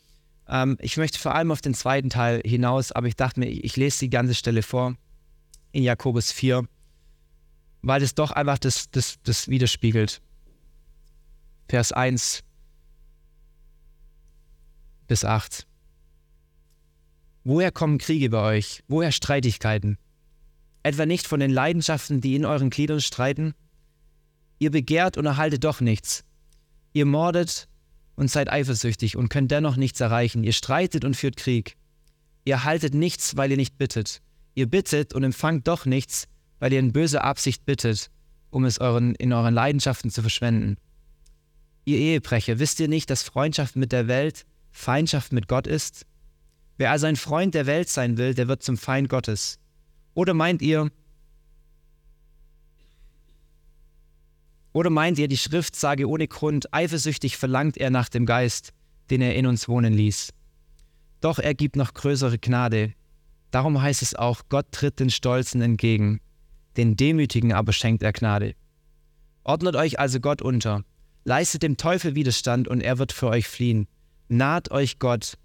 Ähm, 0.49 0.77
ich 0.81 0.97
möchte 0.97 1.19
vor 1.19 1.35
allem 1.35 1.51
auf 1.51 1.61
den 1.61 1.75
zweiten 1.75 2.11
Teil 2.11 2.43
hinaus, 2.45 2.93
aber 2.93 3.07
ich 3.07 3.17
dachte 3.17 3.41
mir, 3.41 3.49
ich 3.49 3.77
lese 3.77 4.01
die 4.01 4.11
ganze 4.11 4.35
Stelle 4.35 4.63
vor 4.63 4.95
in 5.73 5.83
Jakobus 5.83 6.33
4, 6.33 6.67
weil 7.83 8.03
es 8.03 8.15
doch 8.15 8.31
einfach 8.31 8.59
das, 8.59 8.91
das, 8.91 9.17
das 9.23 9.49
widerspiegelt. 9.49 10.21
Vers 11.69 11.93
1 11.93 12.43
bis 15.07 15.25
8. 15.25 15.67
Woher 17.45 17.73
kommen 17.73 17.99
Kriege 17.99 18.31
bei 18.31 18.57
euch? 18.57 18.83
Woher 18.87 19.13
Streitigkeiten? 19.13 19.97
Etwa 20.83 21.07
nicht 21.07 21.27
von 21.27 21.41
den 21.41 21.51
Leidenschaften, 21.51 22.21
die 22.21 22.35
in 22.35 22.45
euren 22.45 22.71
Gliedern 22.71 23.01
streiten? 23.01 23.55
Ihr 24.59 24.71
begehrt 24.71 25.17
und 25.17 25.27
erhaltet 25.27 25.65
doch 25.65 25.81
nichts. 25.81 26.25
Ihr 26.93 27.07
mordet 27.07 27.67
und 28.15 28.31
seid 28.31 28.51
eifersüchtig 28.51 29.17
und 29.17 29.31
könnt 29.31 29.51
dennoch 29.51 29.77
nichts 29.77 30.01
erreichen. 30.01 30.45
Ihr 30.45 30.53
streitet 30.53 31.05
und 31.05 31.17
führt 31.17 31.37
Krieg. 31.37 31.77
Ihr 32.45 32.55
erhaltet 32.55 32.95
nichts, 32.95 33.37
weil 33.37 33.51
ihr 33.51 33.57
nicht 33.57 33.79
bittet. 33.79 34.21
Ihr 34.55 34.67
bittet 34.67 35.15
und 35.15 35.23
empfangt 35.23 35.69
doch 35.69 35.87
nichts, 35.87 36.27
weil 36.61 36.73
ihr 36.73 36.79
in 36.79 36.93
böser 36.93 37.25
Absicht 37.25 37.67
bittet, 37.67 38.11
um 38.51 38.65
es 38.65 38.81
euren, 38.81 39.15
in 39.17 39.33
euren 39.33 39.55
Leidenschaften 39.55 40.11
zu 40.11 40.21
verschwenden. 40.23 40.77
Ihr 41.85 41.99
Ehebrecher, 41.99 42.61
wisst 42.61 42.79
ihr 42.79 42.89
nicht, 42.89 43.11
dass 43.11 43.25
Freundschaft 43.25 43.75
mit 43.75 43.91
der 43.91 44.07
Welt 44.07 44.47
Feindschaft 44.71 45.33
mit 45.33 45.49
Gott 45.49 45.67
ist? 45.67 46.07
Wer 46.77 46.93
also 46.93 47.07
ein 47.07 47.17
Freund 47.17 47.55
der 47.55 47.67
Welt 47.67 47.89
sein 47.89 48.17
will, 48.17 48.35
der 48.35 48.47
wird 48.47 48.63
zum 48.63 48.77
Feind 48.77 49.09
Gottes. 49.09 49.59
Oder 50.15 50.35
meint 50.35 50.63
ihr, 50.63 50.91
oder 54.73 54.91
meint 54.91 55.19
ihr, 55.19 55.29
die 55.29 55.37
Schrift 55.37 55.75
sage 55.75 56.09
ohne 56.09 56.29
Grund, 56.29 56.73
eifersüchtig 56.73 57.37
verlangt 57.37 57.77
er 57.77 57.91
nach 57.91 58.09
dem 58.09 58.25
Geist, 58.25 58.73
den 59.11 59.21
er 59.21 59.35
in 59.35 59.47
uns 59.47 59.69
wohnen 59.69 59.93
ließ. 59.93 60.33
Doch 61.21 61.39
er 61.39 61.55
gibt 61.55 61.77
noch 61.77 61.93
größere 61.93 62.39
Gnade. 62.39 62.95
Darum 63.51 63.83
heißt 63.83 64.03
es 64.03 64.15
auch, 64.15 64.43
Gott 64.49 64.71
tritt 64.71 65.01
den 65.01 65.11
Stolzen 65.11 65.61
entgegen, 65.61 66.21
den 66.81 66.97
Demütigen 66.97 67.53
aber 67.53 67.75
schenkt 67.75 68.03
er 68.03 68.15
Gnade. 68.15 68.55
Ordnet 69.45 69.77
euch 69.77 69.99
also 69.99 70.19
Gott 70.19 70.41
unter, 70.41 70.83
leistet 71.25 71.63
dem 71.63 71.77
Teufel 71.77 72.15
Widerstand 72.15 72.69
und 72.69 72.81
er 72.81 72.97
wird 72.97 73.13
für 73.13 73.29
euch 73.29 73.47
fliehen. 73.47 73.87
Naht 74.29 74.71
euch 74.71 74.99
Gott, 74.99 75.37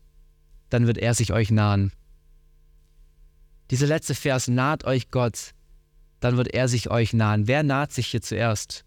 dann 0.69 0.87
wird 0.87 0.97
er 0.97 1.13
sich 1.13 1.33
euch 1.33 1.51
nahen. 1.51 1.91
Dieser 3.69 3.87
letzte 3.87 4.15
Vers, 4.15 4.47
naht 4.47 4.85
euch 4.85 5.11
Gott, 5.11 5.51
dann 6.21 6.37
wird 6.37 6.53
er 6.53 6.69
sich 6.69 6.89
euch 6.89 7.11
nahen. 7.11 7.47
Wer 7.47 7.63
naht 7.63 7.91
sich 7.91 8.07
hier 8.07 8.21
zuerst? 8.21 8.85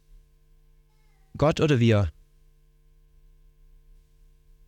Gott 1.36 1.60
oder 1.60 1.80
wir? 1.80 2.10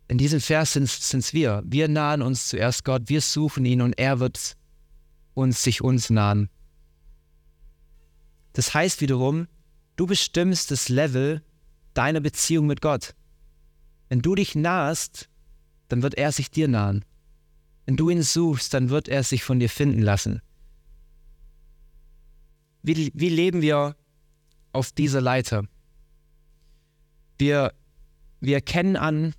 In 0.07 0.19
diesem 0.19 0.39
Vers 0.39 0.73
sind 0.73 0.85
es 0.85 1.33
wir. 1.33 1.63
Wir 1.65 1.87
nahen 1.87 2.21
uns 2.21 2.47
zuerst 2.47 2.83
Gott, 2.83 3.03
wir 3.05 3.21
suchen 3.21 3.65
ihn 3.65 3.81
und 3.81 3.93
er 3.97 4.19
wird 4.19 4.55
uns 5.33 5.63
sich 5.63 5.81
uns 5.81 6.11
nahen. 6.11 6.49
Das 8.53 8.73
heißt 8.73 9.01
wiederum, 9.01 9.47
du 9.95 10.05
bestimmst 10.05 10.71
das 10.71 10.89
Level 10.89 11.41
deiner 11.93 12.19
Beziehung 12.19 12.67
mit 12.67 12.81
Gott. 12.81 13.15
Wenn 14.09 14.21
du 14.21 14.35
dich 14.35 14.55
nahst, 14.55 15.29
dann 15.87 16.03
wird 16.03 16.15
er 16.15 16.31
sich 16.31 16.51
dir 16.51 16.67
nahen. 16.67 17.05
Wenn 17.85 17.97
du 17.97 18.09
ihn 18.09 18.23
suchst, 18.23 18.73
dann 18.73 18.89
wird 18.89 19.07
er 19.07 19.23
sich 19.23 19.43
von 19.43 19.59
dir 19.59 19.69
finden 19.69 20.01
lassen. 20.01 20.41
Wie, 22.83 23.11
wie 23.13 23.29
leben 23.29 23.61
wir 23.61 23.95
auf 24.71 24.91
dieser 24.91 25.21
Leiter? 25.21 25.65
Wir, 27.37 27.73
wir 28.39 28.55
erkennen 28.55 28.95
an, 28.95 29.33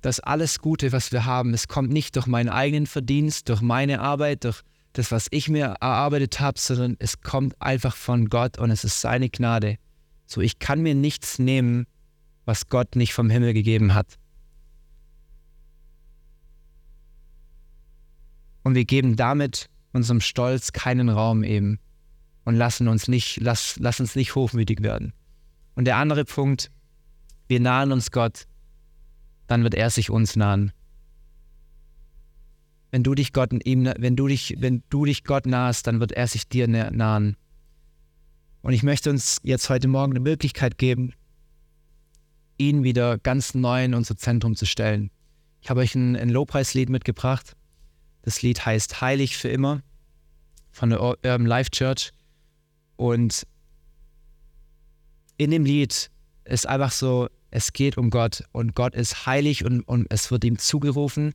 dass 0.00 0.20
alles 0.20 0.58
Gute, 0.58 0.92
was 0.92 1.12
wir 1.12 1.24
haben, 1.24 1.54
es 1.54 1.68
kommt 1.68 1.90
nicht 1.90 2.16
durch 2.16 2.26
meinen 2.26 2.50
eigenen 2.50 2.86
Verdienst, 2.86 3.48
durch 3.48 3.62
meine 3.62 4.00
Arbeit, 4.00 4.44
durch 4.44 4.62
das, 4.94 5.10
was 5.10 5.26
ich 5.30 5.48
mir 5.48 5.66
erarbeitet 5.80 6.40
habe, 6.40 6.58
sondern 6.58 6.96
es 7.00 7.20
kommt 7.20 7.60
einfach 7.60 7.94
von 7.94 8.28
Gott 8.28 8.58
und 8.58 8.70
es 8.70 8.84
ist 8.84 9.00
seine 9.00 9.28
Gnade. 9.28 9.76
So, 10.26 10.40
ich 10.40 10.58
kann 10.58 10.82
mir 10.82 10.94
nichts 10.94 11.38
nehmen, 11.38 11.86
was 12.44 12.68
Gott 12.68 12.96
nicht 12.96 13.12
vom 13.12 13.28
Himmel 13.28 13.52
gegeben 13.52 13.94
hat. 13.94 14.18
Und 18.62 18.74
wir 18.74 18.84
geben 18.84 19.16
damit 19.16 19.68
unserem 19.92 20.20
Stolz 20.20 20.72
keinen 20.72 21.08
Raum 21.08 21.44
eben 21.44 21.78
und 22.44 22.54
lassen 22.54 22.88
uns 22.88 23.08
nicht, 23.08 23.40
lass, 23.40 23.76
lass 23.78 24.00
uns 24.00 24.16
nicht 24.16 24.34
hochmütig 24.34 24.82
werden. 24.82 25.12
Und 25.74 25.86
der 25.86 25.96
andere 25.96 26.24
Punkt, 26.24 26.70
wir 27.48 27.60
nahen 27.60 27.92
uns 27.92 28.10
Gott, 28.10 28.46
dann 29.48 29.64
wird 29.64 29.74
er 29.74 29.90
sich 29.90 30.08
uns 30.08 30.36
nahen. 30.36 30.72
Wenn 32.94 33.02
du 33.02 33.16
dich 33.16 33.32
Gott 33.32 33.50
ihm, 33.64 33.92
wenn 33.98 34.14
du 34.14 34.28
dich, 34.28 34.54
wenn 34.58 34.84
du 34.88 35.04
dich 35.04 35.24
Gott 35.24 35.46
nahest, 35.46 35.88
dann 35.88 35.98
wird 35.98 36.12
er 36.12 36.28
sich 36.28 36.48
dir 36.48 36.68
nahen. 36.68 37.36
Und 38.62 38.72
ich 38.72 38.84
möchte 38.84 39.10
uns 39.10 39.40
jetzt 39.42 39.68
heute 39.68 39.88
Morgen 39.88 40.12
eine 40.12 40.20
Möglichkeit 40.20 40.78
geben, 40.78 41.12
ihn 42.56 42.84
wieder 42.84 43.18
ganz 43.18 43.52
neu 43.52 43.84
in 43.84 43.94
unser 43.94 44.16
Zentrum 44.16 44.54
zu 44.54 44.64
stellen. 44.64 45.10
Ich 45.60 45.70
habe 45.70 45.80
euch 45.80 45.96
ein, 45.96 46.14
ein 46.14 46.28
Lobpreislied 46.28 46.88
mitgebracht. 46.88 47.56
Das 48.22 48.42
Lied 48.42 48.64
heißt 48.64 49.00
Heilig 49.00 49.38
für 49.38 49.48
immer 49.48 49.82
von 50.70 50.90
der 50.90 51.00
Urban 51.00 51.46
Life 51.46 51.70
Church. 51.70 52.12
Und 52.94 53.44
in 55.36 55.50
dem 55.50 55.64
Lied 55.64 56.12
ist 56.44 56.68
einfach 56.68 56.92
so, 56.92 57.28
es 57.50 57.72
geht 57.72 57.98
um 57.98 58.10
Gott 58.10 58.44
und 58.52 58.76
Gott 58.76 58.94
ist 58.94 59.26
heilig 59.26 59.64
und, 59.64 59.80
und 59.80 60.06
es 60.10 60.30
wird 60.30 60.44
ihm 60.44 60.60
zugerufen. 60.60 61.34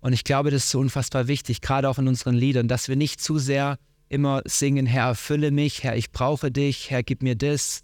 Und 0.00 0.12
ich 0.12 0.24
glaube, 0.24 0.50
das 0.50 0.64
ist 0.64 0.70
so 0.70 0.80
unfassbar 0.80 1.28
wichtig, 1.28 1.60
gerade 1.60 1.88
auch 1.88 1.98
in 1.98 2.08
unseren 2.08 2.34
Liedern, 2.34 2.68
dass 2.68 2.88
wir 2.88 2.96
nicht 2.96 3.20
zu 3.20 3.38
sehr 3.38 3.78
immer 4.08 4.42
singen, 4.44 4.86
Herr, 4.86 5.08
erfülle 5.08 5.50
mich, 5.50 5.82
Herr, 5.84 5.96
ich 5.96 6.10
brauche 6.10 6.50
dich, 6.50 6.90
Herr, 6.90 7.02
gib 7.02 7.22
mir 7.22 7.36
das, 7.36 7.82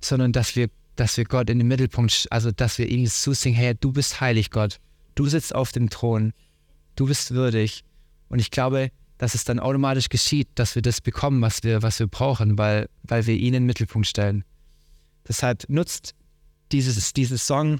sondern 0.00 0.32
dass 0.32 0.54
wir, 0.54 0.68
dass 0.96 1.16
wir 1.16 1.24
Gott 1.24 1.48
in 1.50 1.58
den 1.58 1.68
Mittelpunkt, 1.68 2.26
also 2.30 2.50
dass 2.50 2.78
wir 2.78 2.88
ihm 2.88 3.06
zusingen, 3.06 3.58
Herr, 3.58 3.74
du 3.74 3.92
bist 3.92 4.20
heilig, 4.20 4.50
Gott, 4.50 4.80
du 5.14 5.26
sitzt 5.26 5.54
auf 5.54 5.72
dem 5.72 5.88
Thron, 5.88 6.32
du 6.96 7.06
bist 7.06 7.30
würdig. 7.30 7.84
Und 8.28 8.38
ich 8.38 8.50
glaube, 8.50 8.90
dass 9.16 9.34
es 9.34 9.44
dann 9.44 9.60
automatisch 9.60 10.08
geschieht, 10.08 10.48
dass 10.56 10.74
wir 10.74 10.82
das 10.82 11.00
bekommen, 11.00 11.40
was 11.40 11.62
wir, 11.62 11.82
was 11.82 12.00
wir 12.00 12.08
brauchen, 12.08 12.58
weil, 12.58 12.88
weil 13.04 13.26
wir 13.26 13.34
ihn 13.34 13.46
in 13.46 13.52
den 13.54 13.66
Mittelpunkt 13.66 14.08
stellen. 14.08 14.44
Deshalb 15.26 15.64
nutzt 15.68 16.14
dieses, 16.72 17.12
dieses 17.12 17.46
Song 17.46 17.78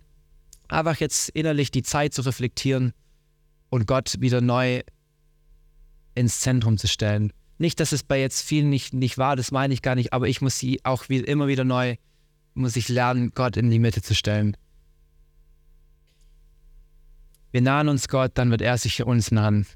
einfach 0.69 0.97
jetzt 1.01 1.29
innerlich 1.31 1.71
die 1.71 1.83
Zeit 1.83 2.15
zu 2.15 2.23
reflektieren 2.23 2.95
und 3.75 3.89
Gott 3.89 4.21
wieder 4.21 4.41
neu 4.41 4.83
ins 6.15 6.39
Zentrum 6.39 6.79
zu 6.79 6.87
stellen. 6.87 7.33
Nicht, 7.59 7.81
dass 7.81 7.91
es 7.91 8.05
bei 8.05 8.21
jetzt 8.21 8.43
vielen 8.43 8.71
nicht, 8.71 8.95
nicht 8.95 9.19
war, 9.19 9.35
das 9.35 9.51
meine 9.51 9.75
ich 9.75 9.83
gar 9.83 9.97
nicht, 9.97 10.13
aber 10.13 10.29
ich 10.29 10.41
muss 10.41 10.57
sie 10.61 10.85
auch 10.85 11.09
wie, 11.09 11.19
immer 11.19 11.49
wieder 11.49 11.65
neu, 11.65 11.97
muss 12.55 12.77
ich 12.77 12.89
lernen, 12.89 13.33
Gott 13.35 13.57
in 13.57 13.71
die 13.71 13.81
Mitte 13.81 14.01
zu 14.01 14.15
stellen. 14.15 14.57
Wir 17.51 17.63
nahen 17.63 17.89
uns 17.89 18.07
Gott, 18.07 18.33
dann 18.35 18.53
wird 18.53 18.63
er 18.63 18.79
sich 18.79 19.03
uns 19.03 19.33
nahen. 19.33 19.67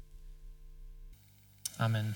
Amen. 1.77 2.15